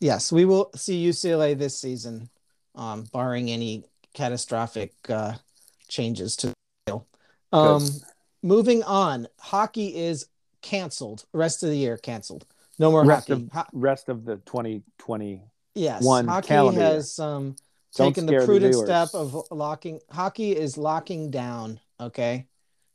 [0.00, 2.28] Yes, we will see UCLA this season,
[2.74, 5.34] um, barring any catastrophic uh,
[5.88, 6.54] changes to the
[6.86, 7.06] deal.
[7.52, 7.86] Um,
[8.42, 10.26] moving on, hockey is
[10.62, 11.24] canceled.
[11.32, 12.44] Rest of the year canceled.
[12.78, 13.48] No more Rest hockey.
[13.54, 15.42] of rest of the 2020.
[15.74, 16.88] yes, one hockey calendar year.
[16.94, 17.56] has um,
[17.96, 20.00] Don't taken the scare the prudent step of locking.
[20.10, 21.80] Hockey is locking down.
[22.00, 22.46] Okay.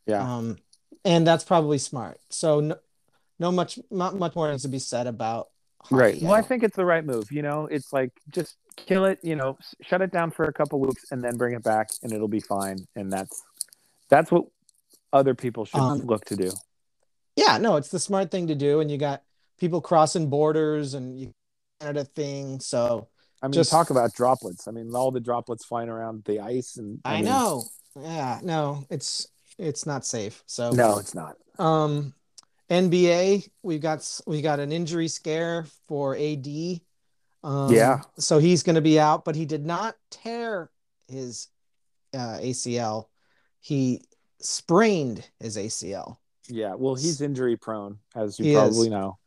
[0.05, 0.21] Yeah.
[0.37, 0.57] Um,
[1.03, 2.19] and that's probably smart.
[2.29, 2.75] So no,
[3.39, 5.49] no much, not much more needs to be said about.
[5.81, 5.95] Hockey.
[5.95, 6.21] Right.
[6.21, 7.31] Well, I think it's the right move.
[7.31, 9.17] You know, it's like just kill it.
[9.23, 12.11] You know, shut it down for a couple weeks and then bring it back, and
[12.13, 12.77] it'll be fine.
[12.95, 13.41] And that's
[14.09, 14.45] that's what
[15.11, 16.51] other people should Um, look to do.
[17.35, 19.23] Yeah, no, it's the smart thing to do, and you got
[19.61, 21.31] people crossing borders and you
[21.79, 22.59] Canada thing.
[22.59, 23.07] So
[23.41, 24.67] I mean, just- talk about droplets.
[24.67, 27.63] I mean, all the droplets flying around the ice, and I, mean, know,
[27.97, 30.43] yeah, no, it's it's not safe.
[30.47, 31.37] So No, it's not.
[31.59, 32.13] um,
[32.69, 36.81] NBA, we've got we got an injury scare for AD.
[37.43, 38.01] Um, Yeah.
[38.19, 40.69] so he's going to be out, but he did not tear
[41.07, 41.47] his
[42.13, 43.05] uh, ACL.
[43.59, 44.03] He
[44.39, 46.17] sprained his ACL.
[46.47, 46.75] Yeah.
[46.75, 48.91] Well, he's injury prone, as you He probably is.
[48.91, 49.17] know.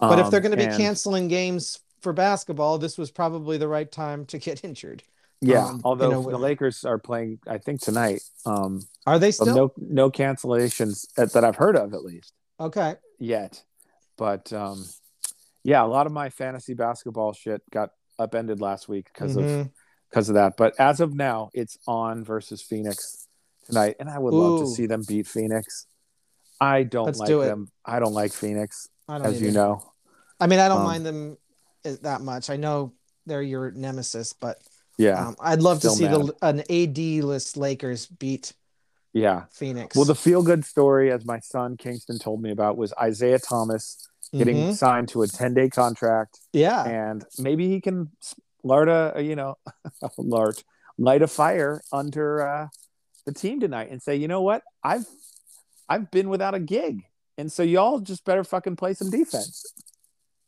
[0.00, 3.58] But if Um, they're going to be and- canceling games for basketball, this was probably
[3.58, 5.02] the right time to get injured.
[5.40, 5.64] yeah.
[5.66, 8.22] um, you although know, the Lakers are playing, I think tonight.
[8.46, 12.32] Um, Are they still no no cancellations that, that I've heard of, at least.
[12.60, 12.96] okay?
[13.18, 13.62] yet.
[14.16, 14.84] But um,
[15.64, 19.70] yeah, a lot of my fantasy basketball shit got upended last week because of Mhm.
[20.10, 20.56] because of that.
[20.56, 23.26] But as of now, it's on versus Phoenix
[23.66, 25.86] tonight, and I would love to see them beat Phoenix.
[26.60, 27.70] I don't Let's like do them.
[27.84, 29.92] I don't like Phoenix, I don't as you know.
[30.40, 31.38] I mean, I don't Um, mind them
[32.02, 32.50] that much.
[32.50, 32.92] I know
[33.26, 34.58] they're your nemesis, but
[34.98, 38.52] Yeah, um, I'd love to see the an AD list Lakers beat
[39.12, 39.44] yeah.
[39.50, 39.96] Phoenix.
[39.96, 44.08] Well, the feel good story, as my son Kingston told me about, was Isaiah Thomas
[44.36, 44.74] getting Mhm.
[44.74, 46.38] signed to a ten day contract.
[46.52, 48.10] yeah, and maybe he can
[48.64, 49.56] lard a you know
[50.18, 50.62] lard
[50.98, 52.68] light a fire under uh,
[53.24, 55.06] the team tonight and say you know what i've
[55.88, 57.04] i've been without a gig
[57.38, 59.72] and so y'all just better fucking play some defense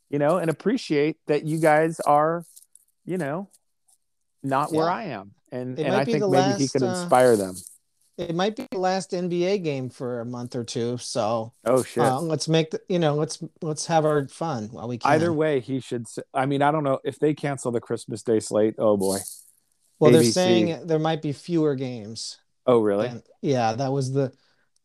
[0.09, 2.45] you know and appreciate that you guys are
[3.05, 3.49] you know
[4.43, 7.35] not where i am and It and i think maybe he last, could uh, inspire
[7.35, 7.55] them
[8.17, 10.97] it might be the last NBA game for a month or two.
[10.97, 14.87] So oh shit uh, let's make the you know let's let's have our fun while
[14.87, 15.09] we can.
[15.11, 18.39] either way he should I mean i don't know if they cancel the christmas day
[18.39, 19.17] slate oh boy
[20.01, 22.39] well, they're saying there might be fewer games.
[22.65, 24.33] oh really And- yeah, that was the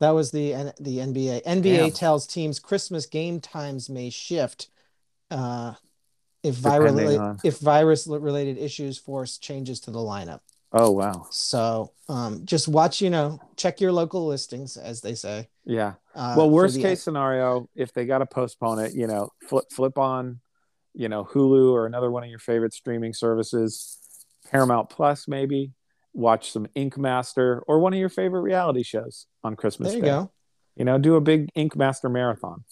[0.00, 1.44] that was the the NBA.
[1.44, 1.90] NBA Damn.
[1.92, 4.68] tells teams Christmas game times may shift
[5.30, 5.74] uh,
[6.42, 10.40] if viral on- if virus related issues force changes to the lineup.
[10.72, 11.26] Oh wow.
[11.30, 15.48] So um, just watch, you know, check your local listings, as they say.
[15.64, 15.94] Yeah.
[16.14, 19.96] Uh, well, worst case scenario, if they got to postpone it, you know, flip flip
[19.96, 20.40] on,
[20.94, 23.98] you know, Hulu or another one of your favorite streaming services,
[24.50, 25.72] Paramount Plus maybe.
[26.16, 30.02] Watch some Ink Master or one of your favorite reality shows on Christmas There you
[30.02, 30.08] Day.
[30.08, 30.30] go.
[30.74, 32.64] You know, do a big Ink Master marathon,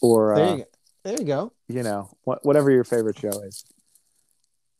[0.00, 0.64] or There uh, you go.
[1.04, 1.52] There you go.
[1.68, 3.64] you know, what, whatever your favorite show is.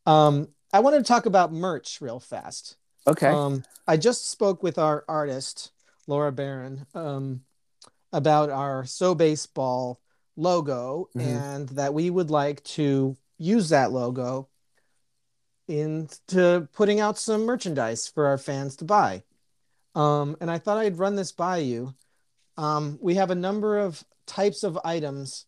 [0.06, 2.76] Um, I want to talk about merch real fast.
[3.06, 3.28] Okay.
[3.28, 5.70] Um, I just spoke with our artist,
[6.06, 7.42] Laura Barron, um,
[8.12, 10.00] about our So Baseball
[10.36, 11.20] logo Mhm.
[11.22, 14.48] and that we would like to use that logo
[15.68, 19.22] into putting out some merchandise for our fans to buy.
[19.94, 21.94] Um, and I thought I'd run this by you.
[22.56, 25.46] Um, we have a number of types of items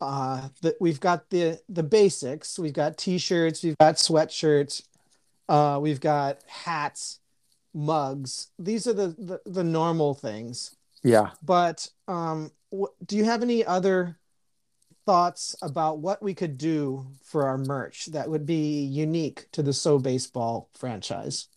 [0.00, 2.58] uh, that we've got the the basics.
[2.58, 4.82] We've got t-shirts, we've got sweatshirts,
[5.48, 7.20] uh, we've got hats,
[7.72, 8.48] mugs.
[8.58, 10.74] These are the the, the normal things.
[11.02, 11.30] yeah.
[11.42, 12.50] But um,
[13.06, 14.16] do you have any other
[15.04, 19.72] thoughts about what we could do for our merch that would be unique to the
[19.72, 21.48] So Baseball franchise?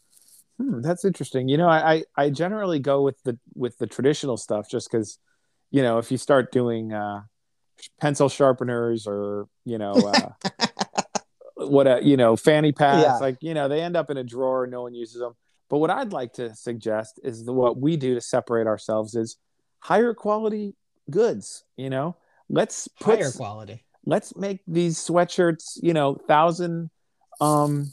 [0.57, 1.49] Hmm, that's interesting.
[1.49, 5.19] You know, I, I I generally go with the with the traditional stuff just because,
[5.71, 7.23] you know, if you start doing uh,
[7.99, 10.29] pencil sharpeners or you know uh,
[11.55, 13.17] what a you know fanny pads, Yeah.
[13.19, 15.33] like you know they end up in a drawer, no one uses them.
[15.69, 19.37] But what I'd like to suggest is the, what we do to separate ourselves is
[19.79, 20.75] higher quality
[21.09, 21.65] goods.
[21.75, 22.15] You know,
[22.49, 23.83] let's put Higher quality.
[24.05, 26.89] let's make these sweatshirts you know thousand
[27.41, 27.87] um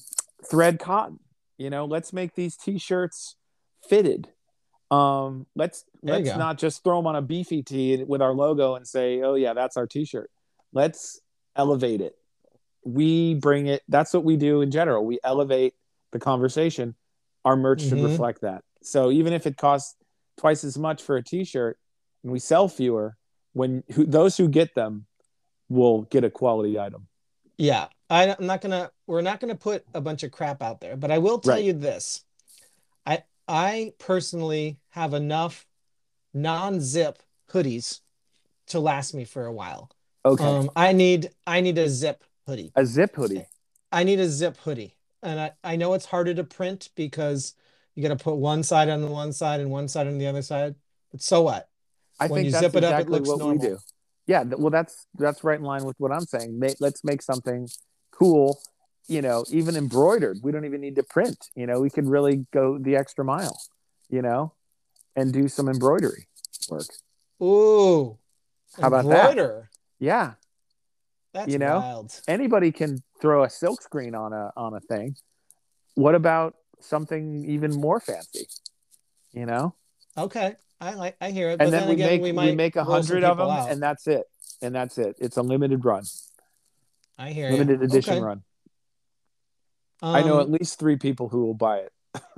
[0.50, 1.18] thread cotton
[1.58, 3.36] you know let's make these t-shirts
[3.88, 4.28] fitted.
[4.90, 8.74] Um let's There let's not just throw them on a beefy tee with our logo
[8.74, 10.30] and say oh yeah that's our t-shirt.
[10.72, 11.20] Let's
[11.56, 12.14] elevate it.
[12.84, 15.04] We bring it that's what we do in general.
[15.04, 15.74] We elevate
[16.12, 16.94] the conversation.
[17.44, 18.04] Our merch should Mhm.
[18.10, 18.62] reflect that.
[18.82, 19.96] So even if it costs
[20.36, 21.78] twice as much for a t-shirt
[22.22, 23.16] and we sell fewer
[23.52, 25.06] when who, those who get them
[25.68, 27.06] will get a quality item
[27.58, 28.90] Yeah, I, I'm not gonna.
[29.06, 31.64] We're not gonna put a bunch of crap out there, but I will tell Right.
[31.64, 32.24] you this:
[33.06, 35.66] I I personally have enough
[36.34, 38.00] non-zip hoodies
[38.68, 39.90] to last me for a while.
[40.24, 42.72] okay Um, I need I need a zip hoodie.
[42.76, 43.46] a zip hoodie
[43.90, 47.54] I need a zip hoodie, and I I know it's harder to print because
[47.94, 50.26] you got to put one side on the one side and one side on the
[50.26, 50.74] other side.
[51.10, 51.68] But so what?
[52.22, 53.58] I When think you that's zip it up, it exactly looks what normal.
[53.62, 53.78] we do
[54.26, 57.68] yeah well that's that's right in line with what i'm saying let's make something
[58.12, 58.60] cool
[59.08, 62.46] you know even embroidered we don't even need to print you know we could really
[62.52, 63.60] go the extra mile
[64.08, 64.52] you know
[65.16, 66.28] and do some embroidery
[66.68, 66.86] work
[67.42, 68.18] Ooh,
[68.80, 69.66] How about that?
[69.98, 70.34] yeah
[71.32, 71.78] That's You know?
[71.80, 72.20] wild.
[72.28, 75.16] anybody can throw a silk screen on a on a thing
[75.94, 78.46] what about something even more fancy
[79.32, 79.74] you know
[80.16, 81.60] Okay, I like I hear it.
[81.60, 83.70] and but then, we again, make we we, make a hundred of them out.
[83.70, 84.24] and that's it
[84.60, 86.02] and that's it it's a limited run
[87.18, 87.52] I hear you.
[87.56, 88.20] limited edition Okay.
[88.20, 88.42] run
[90.02, 91.92] i know at Um, least three people who will buy it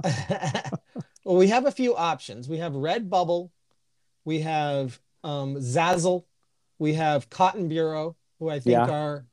[1.25, 2.49] well, we have a few options.
[2.49, 3.51] We have Redbubble,
[4.25, 6.27] we have um, Zazzle,
[6.79, 8.91] we have Cotton Bureau, who I think Yeah.
[8.91, 9.27] are,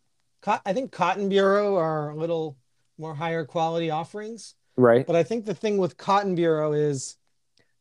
[0.66, 2.58] I think Cotton Bureau are a little
[2.98, 4.56] more higher quality offerings.
[4.78, 7.18] right But I think the thing with Cotton Bureau is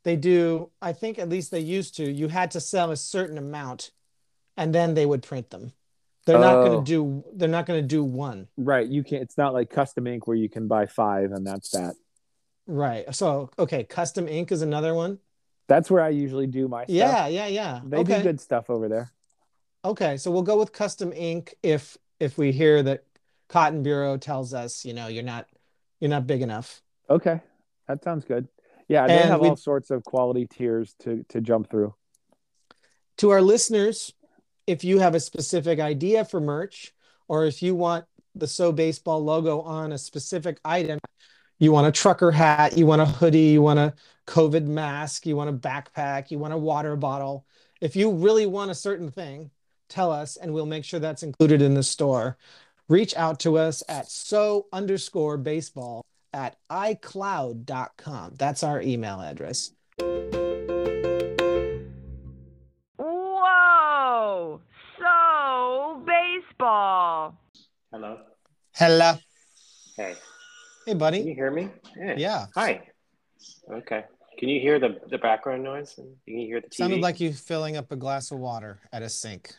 [0.05, 3.39] they do, I think at least they used to, you had to sell a certain
[3.39, 3.91] amount
[4.57, 5.73] and then they would print them.
[6.27, 6.65] They're not Oh.
[6.69, 8.49] going to do, they're not going to do one.
[8.57, 11.71] right you can't it's not like custom ink where you can buy five and that's
[11.71, 11.95] that
[12.67, 13.13] Right.
[13.15, 15.19] So, okay, custom ink is another one.
[15.67, 17.81] that's where i usually do my stuff Yeah, yeah, yeah.
[17.85, 18.19] they okay.
[18.19, 19.13] do good stuff over there
[19.83, 23.05] Okay, so we'll go with custom ink if if we hear that
[23.49, 25.47] Cotton Bureau tells us, you know, you're not
[26.01, 26.83] you're not big enough.
[27.09, 27.41] okay
[27.89, 28.47] that sounds good
[28.91, 31.95] yeah they And have all sorts of quality tiers to to jump through
[33.19, 34.13] To our listeners,
[34.67, 36.93] if you have a specific idea for merch
[37.29, 40.99] or if you want the So Baseball logo on a specific item,
[41.59, 43.95] you want a trucker hat, you want a hoodie, you want a
[44.27, 47.47] COVID mask, you want a backpack, you want a water bottle.
[47.81, 49.51] If you really want a certain thing,
[49.89, 52.37] tell us and we'll make sure that's included in the store.
[52.89, 58.35] Reach out to us at so underscore baseball at iCloud.com.
[58.39, 59.73] That's our email address.
[62.99, 64.61] Whoa!
[64.99, 67.37] So baseball.
[67.93, 68.19] Hello.
[68.75, 69.15] Hello.
[69.97, 70.15] Hey.
[70.87, 71.19] Hey, buddy.
[71.19, 71.69] Can you hear me?
[72.17, 72.47] Yeah.
[72.55, 72.83] Hi.
[73.71, 74.05] Okay.
[74.39, 75.95] Can you hear the, the background noise?
[75.95, 76.75] Can you hear the TV?
[76.75, 79.53] Sounded like you filling up a glass of water at a sink.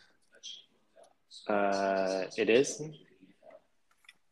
[1.48, 2.82] Uh, it is.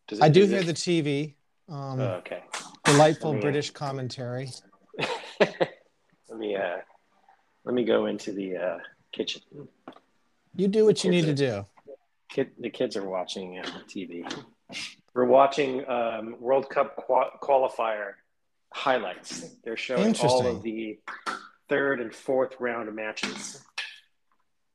[0.08, 1.36] Does I do is hear it- the TV.
[1.70, 2.43] Um, Oh, okay.
[2.86, 4.49] Delightful I mean- British commentary.
[5.39, 6.78] let me uh,
[7.63, 8.78] let me go into the uh,
[9.11, 9.41] kitchen.
[10.55, 11.65] You do what you need to do.
[12.30, 14.30] Kid, the kids are watching uh, TV.
[15.13, 18.13] We're watching um, World Cup qua- qualifier
[18.74, 19.49] highlights.
[19.63, 20.99] They're showing all of the
[21.70, 23.63] third and fourth round matches.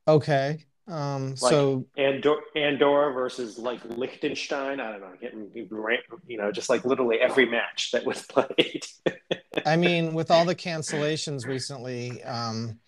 [0.07, 0.65] Okay.
[0.87, 4.79] Um, Like- so Andor- Andorra versus like Liechtenstein.
[4.79, 8.85] I don't know, getting you know, just like literally every match that was played.
[9.65, 12.79] I mean, with all the cancellations recently, um,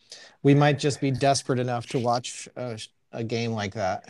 [0.43, 2.79] we might just be desperate enough to watch a,
[3.11, 4.07] a game like that.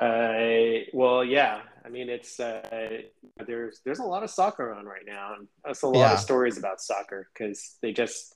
[0.00, 1.60] Uh, well, yeah.
[1.84, 2.98] I mean, it's uh,
[3.46, 6.12] there's there's a lot of soccer on right now, and that's a lot Yeah.
[6.14, 8.34] of stories about soccer because they just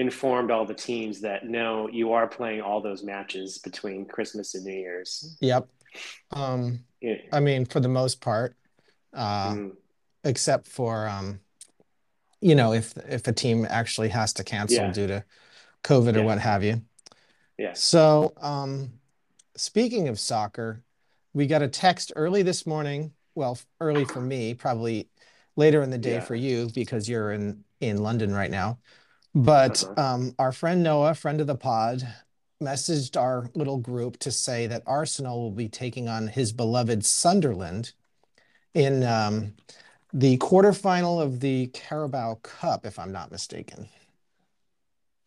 [0.00, 4.64] informed all the teams that no, you are playing all those matches between Christmas and
[4.64, 5.36] New Year's.
[5.40, 5.68] Yep.
[6.30, 7.16] Um, Yeah.
[7.32, 8.56] I mean, for the most part,
[9.12, 9.76] uh, Mm,
[10.24, 11.40] except for um,
[12.40, 14.92] you know, if if a team actually has to cancel Yeah.
[14.92, 15.24] due to
[15.84, 16.82] COVID or what have you.
[17.58, 17.80] yes.
[17.80, 18.92] So, um,
[19.56, 20.82] speaking of soccer,
[21.34, 23.12] we got a text early this morning.
[23.34, 25.08] Well, early for me, probably
[25.56, 26.20] later in the day Yeah.
[26.20, 28.78] for you because you're in in London right now.
[29.34, 30.14] But Uh-huh.
[30.14, 32.02] um, our friend Noah, friend of the pod,
[32.62, 37.92] messaged our little group to say that Arsenal will be taking on his beloved Sunderland
[38.74, 39.54] in um,
[40.12, 43.88] the quarterfinal of the Carabao Cup, if I'm not mistaken.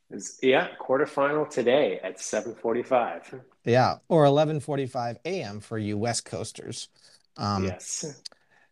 [0.10, 3.42] It's- yeah, quarterfinal today at seven forty-five.
[3.66, 5.60] Yeah, or 11:45 a.m.
[5.60, 6.90] for you West Coasters.
[7.38, 8.22] Um, yes.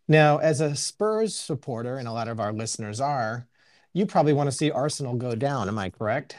[0.08, 3.48] Now, as a Spurs supporter, and a lot of our listeners are,
[3.94, 5.68] you probably want to see Arsenal go down.
[5.68, 6.36] Am I correct?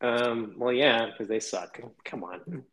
[0.00, 1.80] Um, well, yeah, because they suck.
[2.04, 2.64] Come on.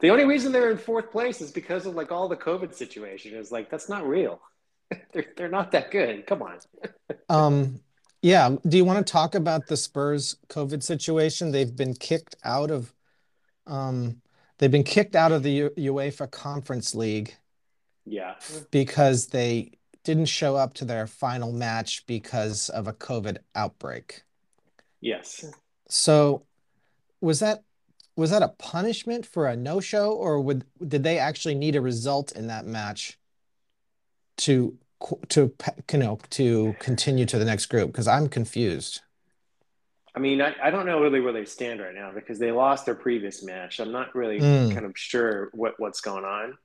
[0.00, 3.34] The only reason they're in fourth place is because of like all the COVID situation.
[3.34, 4.40] Is like that's not real.
[5.12, 6.26] they're they're not that good.
[6.26, 6.58] Come on.
[7.30, 7.80] Um,
[8.22, 8.56] yeah.
[8.66, 11.52] Do you want to talk about the Spurs COVID situation?
[11.52, 12.94] They've been kicked out of,
[13.66, 14.22] um,
[14.58, 17.36] they've been kicked out of the U- UEFA Conference League
[18.06, 18.36] Yeah.
[18.70, 19.72] because they
[20.04, 24.22] didn't show up to their final match because of a COVID outbreak.
[25.00, 25.44] Yes.
[25.88, 26.46] So
[27.20, 27.62] was that
[28.16, 32.32] was that a punishment for a no-show or would did they actually need a result
[32.32, 33.18] in that match
[34.38, 34.76] to
[35.28, 35.54] to
[35.92, 39.00] you know to continue to the next group because I'm confused.
[40.14, 42.86] I mean, I, I don't know really where they stand right now because they lost
[42.86, 43.78] their previous match.
[43.78, 44.74] I'm not really Mm.
[44.74, 46.58] kind of sure what, what's going on.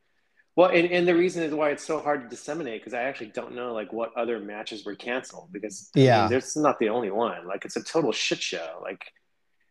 [0.55, 3.27] Well, and, and the reason is why it's so hard to disseminate because I actually
[3.27, 6.27] don't know like what other matches were canceled because I mean, Yeah.
[6.27, 7.47] this is not the only one.
[7.47, 8.79] Like it's a total shit show.
[8.81, 9.03] Like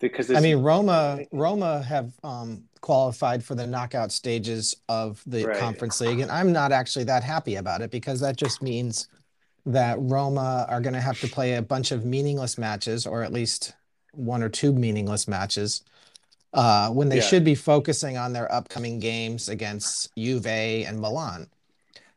[0.00, 5.56] because I mean Roma Roma have um qualified for the knockout stages of the Right.
[5.56, 9.06] Conference League and I'm not actually that happy about it because that just means
[9.64, 13.32] that Roma are going to have to play a bunch of meaningless matches or at
[13.32, 13.74] least
[14.12, 15.82] one or two meaningless matches
[16.52, 17.22] uh, when they Yeah.
[17.22, 21.48] should be focusing on their upcoming games against Juve and Milan.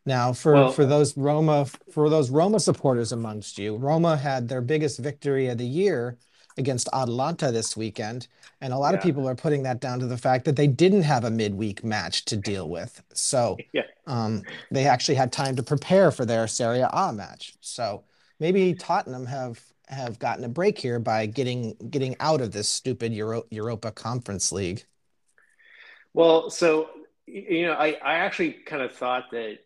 [0.05, 4.61] Now, for Well- for those Roma for those Roma supporters amongst you, Roma had their
[4.61, 6.17] biggest victory of the year
[6.57, 8.27] against Atalanta this weekend,
[8.61, 11.01] and a lot of people are putting that down to the fact that they didn't
[11.01, 13.01] have a midweek match to deal with.
[13.13, 13.81] So Yeah.
[14.07, 17.55] um, they actually had time to prepare for their Serie A match.
[17.59, 18.03] So
[18.39, 19.59] maybe Tottenham have
[19.89, 24.51] have gotten a break here by getting getting out of this stupid Euro, Europa Conference
[24.51, 24.85] League.
[26.13, 26.89] Well, so
[27.27, 29.57] you know, I, I actually kind of thought that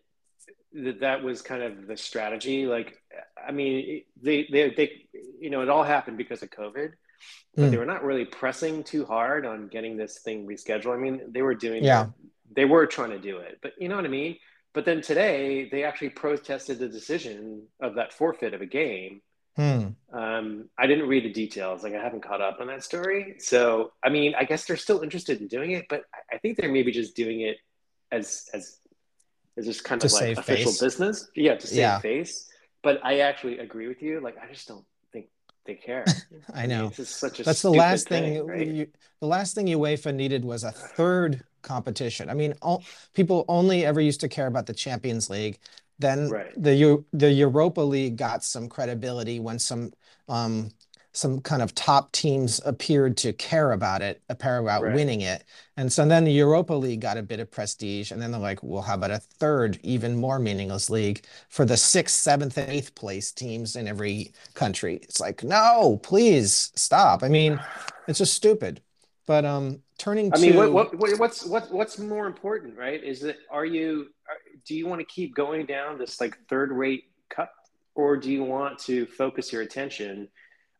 [0.73, 2.65] that that was kind of the strategy.
[2.65, 2.97] Like,
[3.47, 5.07] I mean, they they they
[5.39, 6.91] you know, it all happened because of COVID,
[7.59, 7.71] but Mm.
[7.71, 10.93] they were not really pressing too hard on getting this thing rescheduled.
[10.95, 12.07] I mean, they were doing Yeah.
[12.55, 14.37] they were trying to do it, but you know what I mean.
[14.73, 19.21] But then today, they actually protested the decision of that forfeit of a game.
[19.59, 20.17] Hmm.
[20.17, 21.83] Um, I didn't read the details.
[21.83, 23.35] Like I haven't caught up on that story.
[23.39, 26.57] So I mean, I guess they're still interested in doing it, but I- I think
[26.57, 27.57] they're maybe just doing it
[28.11, 28.79] as as
[29.57, 30.79] as just kind To of like official face.
[30.81, 31.29] business.
[31.35, 31.99] Yeah, to save Yeah.
[31.99, 32.47] face.
[32.81, 34.21] But I actually agree with you.
[34.21, 35.27] Like I just don't think
[35.65, 36.05] they care.
[36.53, 36.87] I mean, know.
[36.87, 38.35] it's just such a That's the last thing.
[38.35, 38.67] thing, right?
[38.67, 38.87] you,
[39.19, 42.29] the last thing UEFA needed was a third competition.
[42.29, 42.83] I mean, all,
[43.13, 45.59] people only ever used to care about the Champions League.
[45.99, 46.53] Then Right.
[46.55, 49.91] the the Europa League got some credibility when some
[50.27, 50.71] um,
[51.11, 54.93] some kind of top teams appeared to care about it, appear about Right.
[54.93, 55.43] winning it,
[55.75, 58.11] and so then the Europa League got a bit of prestige.
[58.11, 61.77] And then they're like, well, how about a third, even more meaningless league for the
[61.77, 64.95] sixth, seventh, and eighth place teams in every country?
[65.03, 67.23] It's like, no, please stop.
[67.23, 67.61] I mean,
[68.07, 68.81] it's just stupid.
[69.25, 72.77] But um, turning to I mean, to what, what, what, what's what, what's more important,
[72.77, 73.03] right?
[73.03, 76.71] Is that are you are, do you want to keep going down this like third
[76.71, 77.51] rate cup,
[77.95, 80.27] or do you want to focus your attention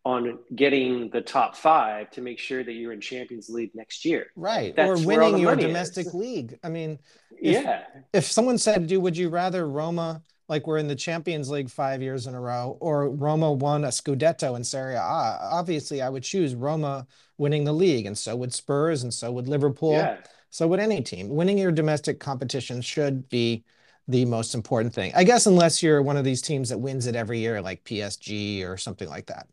[0.05, 4.27] on getting the top five to make sure that you're in Champions League next year?
[4.35, 4.73] Right.
[4.75, 6.13] That's or winning your domestic is.
[6.13, 6.57] league.
[6.63, 6.99] I mean,
[7.39, 11.49] If- yeah, if someone said, "Do would you rather Roma like we're in the Champions
[11.51, 16.01] League five years in a row, or Roma won a Scudetto in Serie A?" Obviously,
[16.01, 17.05] I would choose Roma
[17.37, 19.93] winning the league, and so would Spurs, and so would Liverpool.
[19.93, 20.17] yeah.
[20.49, 21.29] So would any team.
[21.29, 23.63] Winning your domestic competition should be
[24.07, 25.11] the most important thing.
[25.15, 28.63] I guess unless you're one of these teams that wins it every year, like PSG
[28.65, 29.47] or something like that.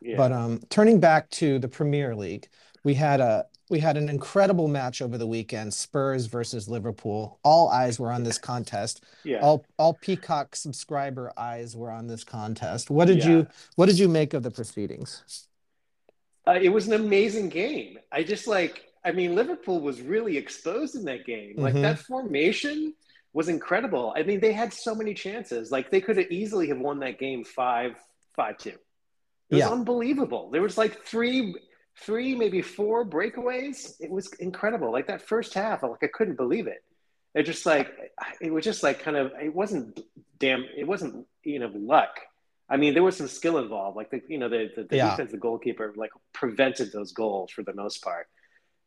[0.00, 0.16] yeah.
[0.16, 2.48] But um, turning back to the Premier League,
[2.84, 7.38] we had a we had an incredible match over the weekend: Spurs versus Liverpool.
[7.42, 9.02] All eyes were on this contest.
[9.24, 9.38] yeah.
[9.40, 12.90] All all Peacock subscriber eyes were on this contest.
[12.90, 13.24] What did Yeah.
[13.24, 13.46] you
[13.76, 15.24] What did you make of the proceedings?
[16.46, 17.98] Uh, it was an amazing game.
[18.10, 21.54] I just like, I mean, Liverpool was really exposed in that game.
[21.56, 21.82] Like Mhm.
[21.82, 22.94] that formation
[23.32, 24.12] was incredible.
[24.16, 25.70] I mean, they had so many chances.
[25.72, 27.96] Like they could have easily have won that game five,
[28.36, 28.70] five two.
[29.50, 29.70] It was Yeah.
[29.70, 30.50] unbelievable.
[30.50, 31.54] There was like three,
[31.96, 33.96] three, maybe four breakaways.
[34.00, 34.92] It was incredible.
[34.92, 36.84] Like that first half, like I couldn't believe it.
[37.34, 37.88] It just like
[38.40, 40.00] it was just like kind of it wasn't
[40.38, 42.20] damn it wasn't you know luck.
[42.68, 43.96] I mean, there was some skill involved.
[43.96, 45.10] Like the you know the the, the Yeah.
[45.10, 48.28] defensive goalkeeper like prevented those goals for the most part.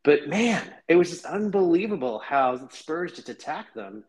[0.06, 4.04] But man, it was just unbelievable how the Spurs just attacked them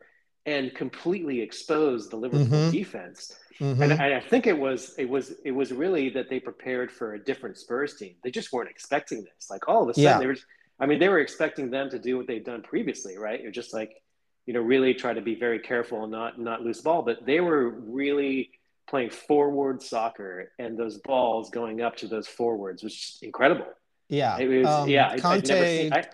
[0.45, 2.71] and completely exposed the Liverpool Mhm.
[2.71, 3.35] defense.
[3.59, 3.81] Mhm.
[3.81, 7.15] And I I think it was it was it was really that they prepared for
[7.15, 8.15] a different Spurs team.
[8.23, 9.49] They just weren't expecting this.
[9.49, 10.19] Like all of a sudden, Yeah.
[10.19, 10.37] they were.
[10.79, 13.41] I mean, they were expecting them to do what they've done previously, right?
[13.41, 13.99] You're just like,
[14.45, 17.01] you know, really try to be very careful and not not lose ball.
[17.01, 18.51] But they were really
[18.87, 23.65] playing forward soccer, and those balls going up to those forwards was just incredible.
[24.10, 25.93] Yeah, It was, um, yeah, Conte never seen.
[25.93, 26.05] I,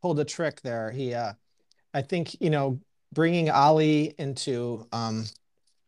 [0.00, 0.90] pulled a trick there.
[0.90, 1.32] He, uh,
[1.94, 2.80] I think, you know,
[3.12, 5.26] bringing Alli into um,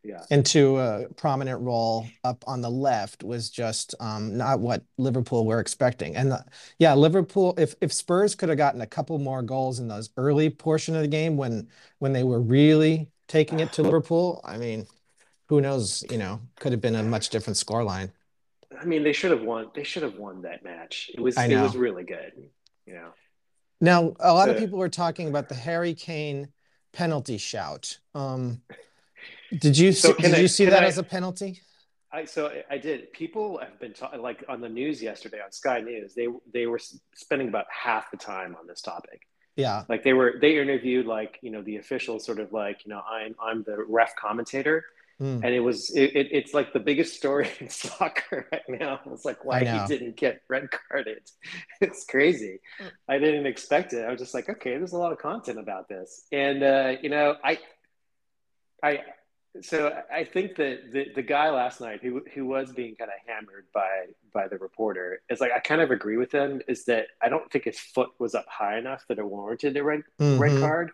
[0.05, 5.47] yeah, into a prominent role up on the left was just um, not what Liverpool
[5.47, 6.15] were expecting.
[6.15, 6.45] And the,
[6.79, 10.51] yeah, Liverpool, if if Spurs could have gotten a couple more goals in those early
[10.51, 11.69] portion of the game when
[11.99, 14.87] when they were really taking it to Liverpool, I mean,
[15.49, 16.05] who knows?
[16.11, 18.13] You know, could have been a much different scoreline.
[18.85, 19.71] I mean, they should have won.
[19.75, 21.11] They should have won that match.
[21.15, 22.33] It was it was really good.
[22.87, 23.09] You know.
[23.81, 26.49] Now, a lot of people were talking about the Harry Kane
[26.93, 27.99] penalty shout.
[28.15, 28.61] Um,
[29.59, 31.61] did you So see, did I- you see that I- as a penalty?
[32.13, 33.11] I so I- I did.
[33.13, 36.15] People have been ta- like on the news yesterday on Sky News.
[36.15, 36.81] They they were
[37.15, 39.23] spending about half the time on this topic.
[39.57, 39.85] Yeah.
[39.89, 43.01] Like they were they interviewed like you know the official sort of like you know
[43.01, 44.85] I'm I'm the ref commentator,
[45.21, 45.45] Mm.
[45.45, 49.01] and it was it, it, it's like the biggest story in soccer right now.
[49.13, 51.23] It's like why he didn't get red carded.
[51.81, 52.61] It's crazy.
[53.09, 54.05] I didn't expect it.
[54.05, 57.11] I was just like, okay, there's a lot of content about this, and uh, you
[57.11, 57.59] know I
[58.83, 59.01] I
[59.63, 63.17] so I think that the, the guy last night who who was being kind of
[63.27, 67.07] hammered by by the reporter is like I kind of agree with him is that
[67.23, 70.53] I don't think his foot was up high enough that it warranted a red red
[70.53, 70.61] Mhm.
[70.61, 70.91] card,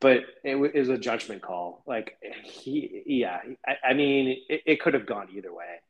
[0.00, 1.82] but it, wa- it was a judgment call.
[1.86, 5.80] Like he, yeah, I, I mean, it, it could have gone either way.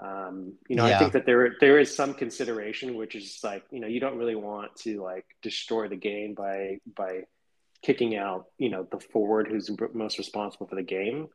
[0.00, 0.96] Um, you know, Yeah.
[0.96, 4.16] I think that there there is some consideration, which is like, you know, you don't
[4.16, 7.22] really want to like destroy the game by by
[7.82, 11.28] kicking out, you know, the forward who's most responsible for the game.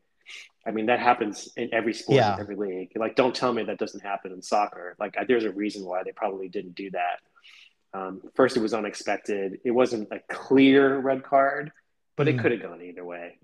[0.65, 2.35] I mean, that happens in every sport, Yeah.
[2.35, 2.91] in every league.
[2.95, 4.95] Like, don't tell me that doesn't happen in soccer.
[4.97, 7.19] Like, I, there's a reason why they probably didn't do that.
[7.93, 9.59] Um, first, it was unexpected.
[9.65, 11.71] It wasn't a clear red card,
[12.15, 12.41] but it Mm.
[12.41, 13.37] could have gone either way.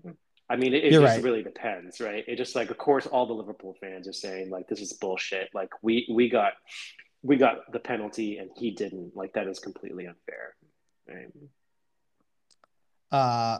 [0.48, 1.22] I mean, it, it just right.
[1.22, 2.24] really depends, right?
[2.26, 5.48] It just like, of course, all the Liverpool fans are saying like, this is bullshit.
[5.54, 6.54] Like, we we got
[7.22, 9.14] we got the penalty and he didn't.
[9.14, 10.56] Like, that is completely unfair.
[11.08, 11.28] Right?
[13.12, 13.58] Uh,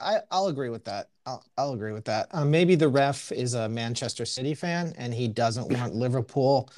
[0.00, 1.08] I I'll agree with that.
[1.26, 2.28] I'll I'll agree with that.
[2.30, 6.70] Uh, maybe the ref is a Manchester City fan and he doesn't want Liverpool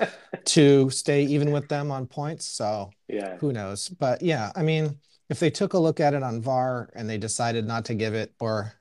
[0.47, 2.47] to stay even with them on points.
[2.47, 3.37] So Yeah.
[3.39, 3.89] who knows?
[3.89, 7.19] But yeah, I mean, if they took a look at it on VAR and they
[7.19, 8.75] decided not to give it, or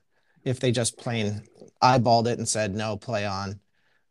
[0.44, 1.42] if they just plain
[1.82, 3.60] eyeballed it and said no, play on,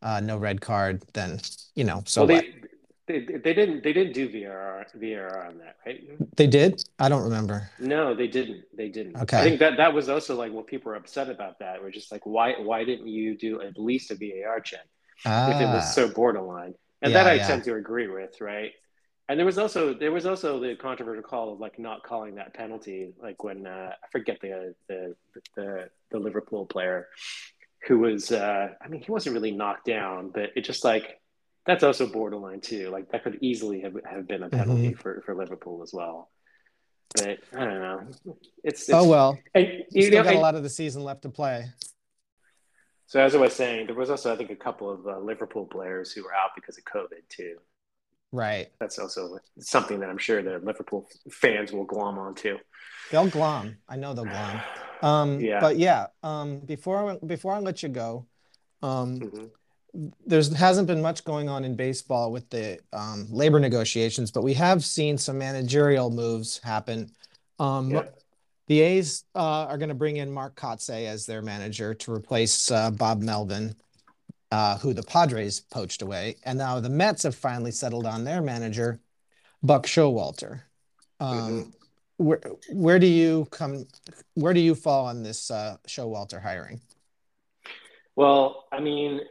[0.01, 1.39] uh, no red card, then
[1.75, 2.61] you know, so well, they,
[3.07, 6.01] they they didn't they didn't do VAR VAR on that, right?
[6.35, 6.83] They did?
[6.99, 7.69] I don't remember.
[7.77, 8.65] No, they didn't.
[8.75, 9.21] They didn't.
[9.21, 9.37] Okay.
[9.37, 11.59] I think that that was also like what people were upset about.
[11.59, 14.85] That we're just like, why why didn't you do at least a VAR check
[15.45, 16.75] if it Ah, was so borderline?
[17.01, 17.39] And Yeah, that I yeah.
[17.39, 18.71] tend to agree with, right?
[19.31, 22.53] And there was also there was also the controversial call of like not calling that
[22.53, 25.15] penalty, like when uh, I forget the the
[25.55, 27.07] the the Liverpool player
[27.87, 31.21] who was uh, I mean he wasn't really knocked down, but it just like
[31.65, 32.89] that's also borderline too.
[32.89, 34.99] Like that could easily have, have been a penalty Mm-hmm.
[34.99, 36.29] for, for Liverpool as well.
[37.15, 38.07] But I don't know.
[38.65, 39.39] It's, it's oh well.
[39.55, 41.69] and, You you still know, got a lot of the season left to play.
[43.05, 45.67] So as I was saying, there was also I think a couple of uh, Liverpool
[45.67, 47.55] players who were out because of COVID too.
[48.31, 48.69] Right.
[48.79, 52.57] That's also something that I'm sure the Liverpool fans will glom onto.
[53.11, 53.75] They'll glom.
[53.89, 54.61] I know they'll glom.
[55.01, 55.59] Um, Yeah.
[55.59, 58.25] But yeah, um, before before I let you go,
[58.81, 59.49] um, Mhm.
[60.25, 64.53] there's hasn't been much going on in baseball with the um, labor negotiations, but we
[64.53, 67.11] have seen some managerial moves happen.
[67.59, 68.03] Um, Yeah.
[68.67, 72.71] The A's uh, are going to bring in Mark Kotsay as their manager to replace
[72.71, 73.75] uh, Bob Melvin,
[74.51, 78.41] uh, who the Padres poached away, and now the Mets have finally settled on their
[78.41, 78.99] manager,
[79.63, 80.61] Buck Showalter.
[81.19, 81.73] Um,
[82.17, 82.41] Where
[82.71, 83.85] where do you come?
[84.35, 86.81] Where do you fall on this uh, Showalter hiring?
[88.15, 89.21] Well, I mean,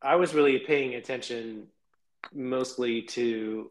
[0.00, 1.66] I was really paying attention
[2.32, 3.70] mostly to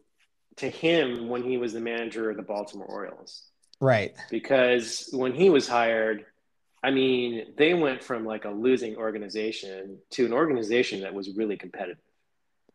[0.56, 3.42] to him when he was the manager of the Baltimore Orioles.
[3.78, 4.14] Right.
[4.30, 6.24] because when he was hired,
[6.82, 11.56] I mean, they went from like a losing organization to an organization that was really
[11.56, 11.98] competitive.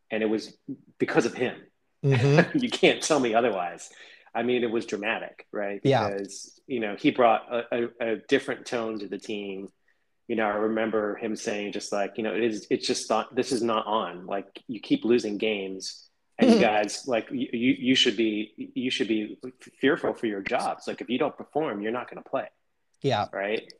[0.09, 0.57] And it was
[0.97, 1.55] because of him.
[2.03, 2.61] Mhm.
[2.61, 3.89] you can't tell me otherwise.
[4.33, 5.79] I mean, it was dramatic, right?
[5.83, 6.09] Yeah.
[6.09, 9.69] Because, you know, he brought a, a, a different tone to the team.
[10.27, 13.35] You know, I remember him saying just like, you know, it is, it's just not,
[13.35, 14.25] this is not on.
[14.25, 16.07] Like, you keep losing games
[16.39, 19.37] and you guys like you, you you should be you should be
[19.79, 22.47] fearful for your jobs like if you don't perform you're not going to play
[23.03, 23.27] Yeah.
[23.31, 23.71] right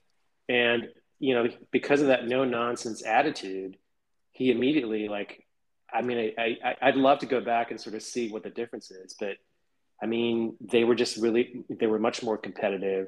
[0.51, 0.81] and
[1.19, 3.77] you know because of that no nonsense attitude
[4.31, 5.31] he immediately like
[5.97, 8.49] i mean I, I i'd love to go back and sort of see what the
[8.61, 9.35] difference is but
[10.03, 11.43] i mean they were just really
[11.79, 13.07] they were much more competitive.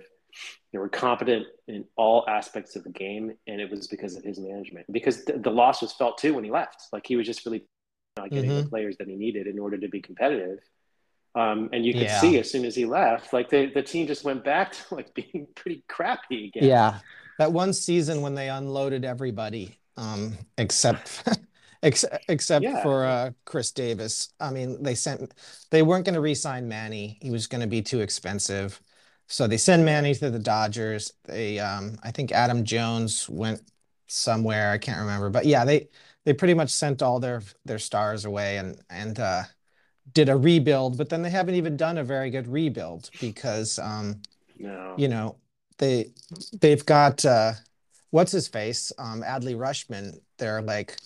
[0.71, 4.39] They were competent in all aspects of the game and it was because of his
[4.39, 4.85] management.
[4.91, 6.79] Because the, the loss was felt too when he left.
[6.91, 7.61] Like he was just really
[8.17, 10.57] not getting the players that he needed in order to be competitive.
[11.35, 12.19] Um, and you could Yeah.
[12.21, 15.13] see as soon as he left like the, the team just went back to like
[15.21, 16.63] being pretty crappy again.
[16.73, 16.99] Yeah.
[17.37, 21.23] That one season when they unloaded everybody, um, except
[21.83, 22.81] ex- except Yeah.
[22.81, 24.29] for uh, Chris Davis.
[24.39, 25.33] I mean, they sent
[25.71, 27.17] they weren't going to re-sign Manny.
[27.21, 28.81] He was going to be too expensive.
[29.27, 31.13] So they send Manny to the Dodgers.
[31.25, 33.61] They um, I think Adam Jones went
[34.07, 35.29] somewhere, I can't remember.
[35.29, 35.89] But yeah, they
[36.25, 39.43] they pretty much sent all their their stars away and and uh
[40.13, 44.21] did a rebuild, but then they haven't even done a very good rebuild because um
[44.57, 45.37] no you know
[45.77, 46.11] they
[46.61, 47.53] they've got uh
[48.11, 48.91] what's his face?
[48.97, 50.97] Um Adley Rutschman their like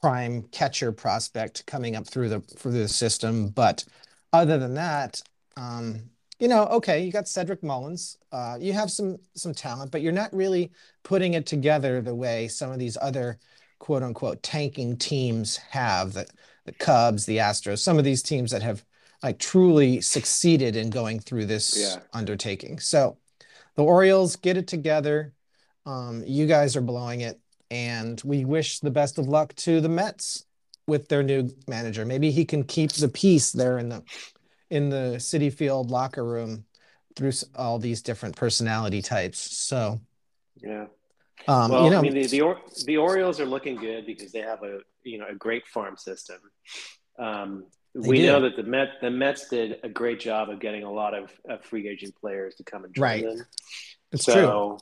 [0.00, 3.48] prime catcher prospect coming up through the through the system.
[3.48, 3.84] But
[4.32, 5.22] other than that
[5.56, 6.02] um
[6.38, 10.12] you know okay you got Cedric Mullins uh you have some some talent but you're
[10.12, 10.70] not really
[11.02, 13.38] putting it together the way some of these other
[13.78, 16.26] quote unquote tanking teams have the
[16.66, 18.84] the Cubs the Astros some of these teams that have
[19.22, 22.02] like truly succeeded in going through this Yeah.
[22.12, 22.78] undertaking.
[22.80, 23.16] So
[23.76, 25.32] the Orioles get it together.
[25.84, 27.40] Um, you guys are blowing it,
[27.70, 30.44] and we wish the best of luck to the Mets
[30.86, 32.04] with their new manager.
[32.04, 34.02] Maybe he can keep the peace there in the
[34.70, 36.64] in the Citi Field locker room
[37.14, 39.38] through all these different personality types.
[39.38, 40.00] So,
[40.62, 40.86] yeah
[41.48, 44.32] um, well you know, i mean the, the, or, the orioles are looking good because
[44.32, 46.38] they have a you know a great farm system
[47.18, 47.64] um,
[48.02, 48.26] They we do.
[48.26, 51.30] know that the Met the Mets did a great job of getting a lot of,
[51.48, 53.24] of free agent players to come and join Right.
[53.24, 53.46] them.
[54.12, 54.78] it's so, true.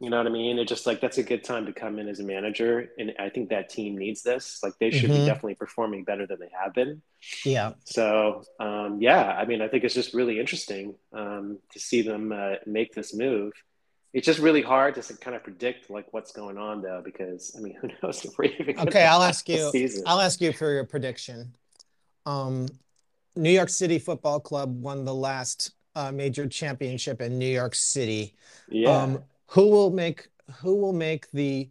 [0.00, 0.58] You know what I mean?
[0.58, 3.30] It's just like that's a good time to come in as a manager, and I
[3.30, 4.60] think that team needs this.
[4.62, 5.14] Like they should Mhm.
[5.20, 7.02] be definitely performing better than they have been.
[7.44, 12.02] Yeah, So, um, yeah, I mean, I think it's just really interesting um, to see
[12.02, 13.52] them uh, make this move.
[14.14, 17.60] It's just really hard to kind of predict like what's going on though, because I
[17.60, 19.70] mean, who knows if we're even gonna Okay, I'll ask you.
[19.70, 20.04] season.
[20.06, 21.54] I'll ask you for your prediction.
[22.26, 22.66] Um,
[23.36, 28.34] New York City Football Club won the last uh, major championship in New York City.
[28.68, 30.28] yeah, Um, who will make
[30.60, 31.68] who will make the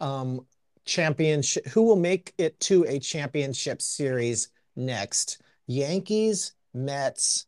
[0.00, 0.46] um
[0.84, 5.42] championship who will make it to a championship series next?
[5.66, 7.46] Yankees, Mets,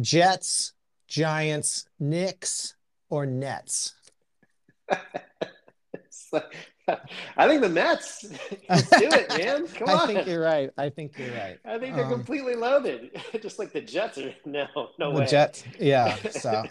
[0.00, 0.72] Jets,
[1.08, 2.74] Giants, Knicks,
[3.10, 3.94] or Nets?
[5.94, 6.54] It's like-
[7.36, 8.20] I think the Mets.
[8.22, 8.36] Do
[8.68, 9.66] it, man.
[9.74, 10.00] Come on.
[10.00, 10.70] I think you're right.
[10.78, 11.58] I think you're right.
[11.64, 13.10] I think they're Um, completely loaded,
[13.42, 14.34] just like the Jets are.
[14.44, 14.66] No,
[14.98, 15.26] no the way.
[15.26, 16.16] Jets, yeah.
[16.30, 16.64] So,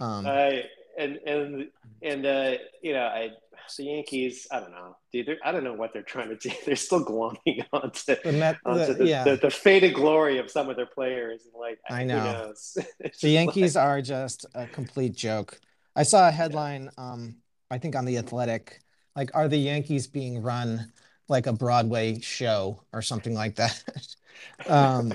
[0.00, 0.64] um, I
[0.98, 1.68] and and
[2.02, 3.30] and uh, you know, I
[3.76, 4.46] the Yankees.
[4.50, 5.38] I don't know, dude.
[5.44, 6.50] I don't know what they're trying to do.
[6.66, 9.24] They're still glomming onto the Met, onto the, the, yeah.
[9.24, 11.42] the, the faded glory of some of their players.
[11.44, 12.52] And like, I know.
[13.20, 15.60] The Yankees like- are just a complete joke.
[15.94, 17.36] I saw a headline, um,
[17.70, 18.80] I think on The Athletic,
[19.16, 20.92] like, are the Yankees being run
[21.28, 23.82] like a Broadway show or something like that?
[24.66, 25.12] um,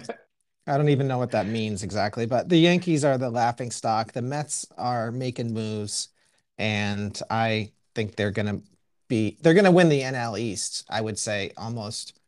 [0.68, 4.12] I don't even know what that means exactly, but the Yankees are the laughing stock.
[4.12, 6.10] The Mets are making moves,
[6.58, 8.62] and I think they're gonna
[9.08, 12.20] be they're to win the NL East, I would say almost.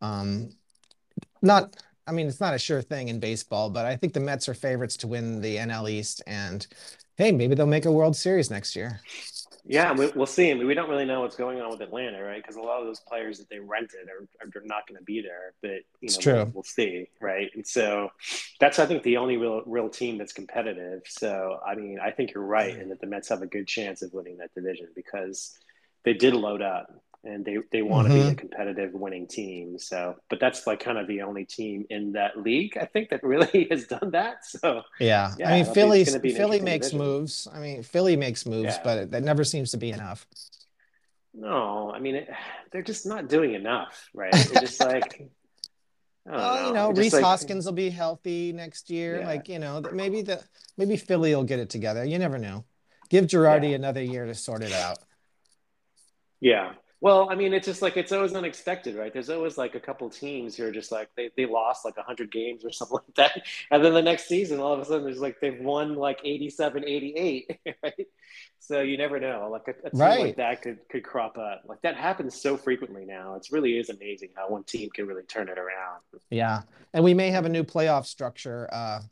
[0.00, 0.50] Um,
[1.42, 1.76] not,
[2.06, 4.54] I mean, it's not a sure thing in baseball, but I think the Mets are
[4.54, 6.66] favorites to win the NL East, and
[7.16, 9.00] hey, maybe they'll make a World Series next year.
[9.66, 10.50] Yeah, we, we'll see.
[10.50, 12.42] I mean, we don't really know what's going on with Atlanta, right?
[12.42, 15.22] Because a lot of those players that they rented are, are not going to be
[15.22, 15.54] there.
[15.62, 16.34] But you It's know, true.
[16.34, 17.50] We'll, we'll see, right?
[17.54, 18.10] And so
[18.60, 21.02] that's I think the only real real team that's competitive.
[21.06, 22.82] So I mean, I think you're right, mm.
[22.82, 25.58] and that the Mets have a good chance of winning that division because
[26.04, 28.22] they did load up and they they want to Mhm.
[28.22, 29.78] be a competitive winning team.
[29.78, 33.22] So, but that's like kind of the only team in that league I think that
[33.22, 34.44] really has done that.
[34.44, 37.06] So Yeah, Yeah, I mean, Philly gonna be an Philly makes division.
[37.06, 37.48] moves.
[37.52, 38.80] I mean, Philly makes moves, Yeah.
[38.84, 40.26] but it, that never seems to be enough.
[41.32, 42.28] No, I mean, it,
[42.70, 44.32] they're just not doing enough, right?
[44.32, 45.28] They're just like,
[46.26, 46.66] Well, know.
[46.68, 49.20] you know, Rhys like- Hoskins will be healthy next year.
[49.20, 49.26] Yeah.
[49.26, 50.42] Like, you know, maybe the
[50.78, 52.02] maybe Philly will get it together.
[52.04, 52.64] You never know.
[53.10, 54.98] Give Girardi another year to sort it out.
[56.40, 56.72] Yeah.
[57.04, 59.12] Well, I mean, it's just like it's always unexpected, right?
[59.12, 62.32] There's always like a couple teams who are just like they, they lost like 100
[62.32, 63.42] games or something like that.
[63.70, 66.84] And then the next season, all of a sudden, there's like they've won like 87,
[66.86, 68.06] 88, right?
[68.60, 69.50] So you never know.
[69.52, 70.18] Like a, a team Right.
[70.18, 71.62] like that could, could crop up.
[71.68, 73.34] Like that happens so frequently now.
[73.36, 76.00] It really is amazing how one team can really turn it around.
[76.30, 76.62] Yeah.
[76.94, 79.02] And we may have a new playoff structure uh,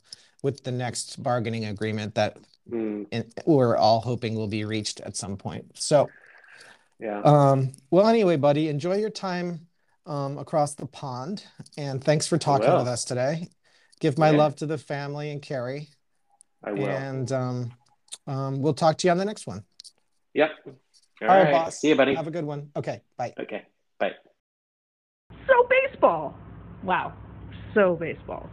[0.43, 2.39] with the next bargaining agreement that
[2.71, 5.67] Mm, in, we're all hoping will be reached at some point.
[5.75, 6.13] So,
[7.03, 7.21] yeah.
[7.23, 9.67] um, well, anyway, buddy, enjoy your time
[10.07, 11.45] um, across the pond.
[11.77, 13.49] And thanks for talking with us today.
[14.01, 14.39] Give my Yeah.
[14.39, 15.89] love to the family and Carrie.
[16.65, 16.87] I will.
[16.89, 17.73] And um,
[18.27, 19.65] um, we'll talk to you on the next one.
[20.35, 20.51] Yep.
[20.67, 20.73] All
[21.23, 21.53] All right, right.
[21.53, 21.81] boss.
[21.81, 22.15] See you, buddy.
[22.15, 22.71] Have a good one.
[22.77, 23.03] Okay.
[23.17, 23.35] Bye.
[23.39, 23.63] Okay.
[23.99, 24.13] Bye.
[25.47, 26.37] So baseball.
[26.83, 27.13] Wow.
[27.75, 28.49] So baseball.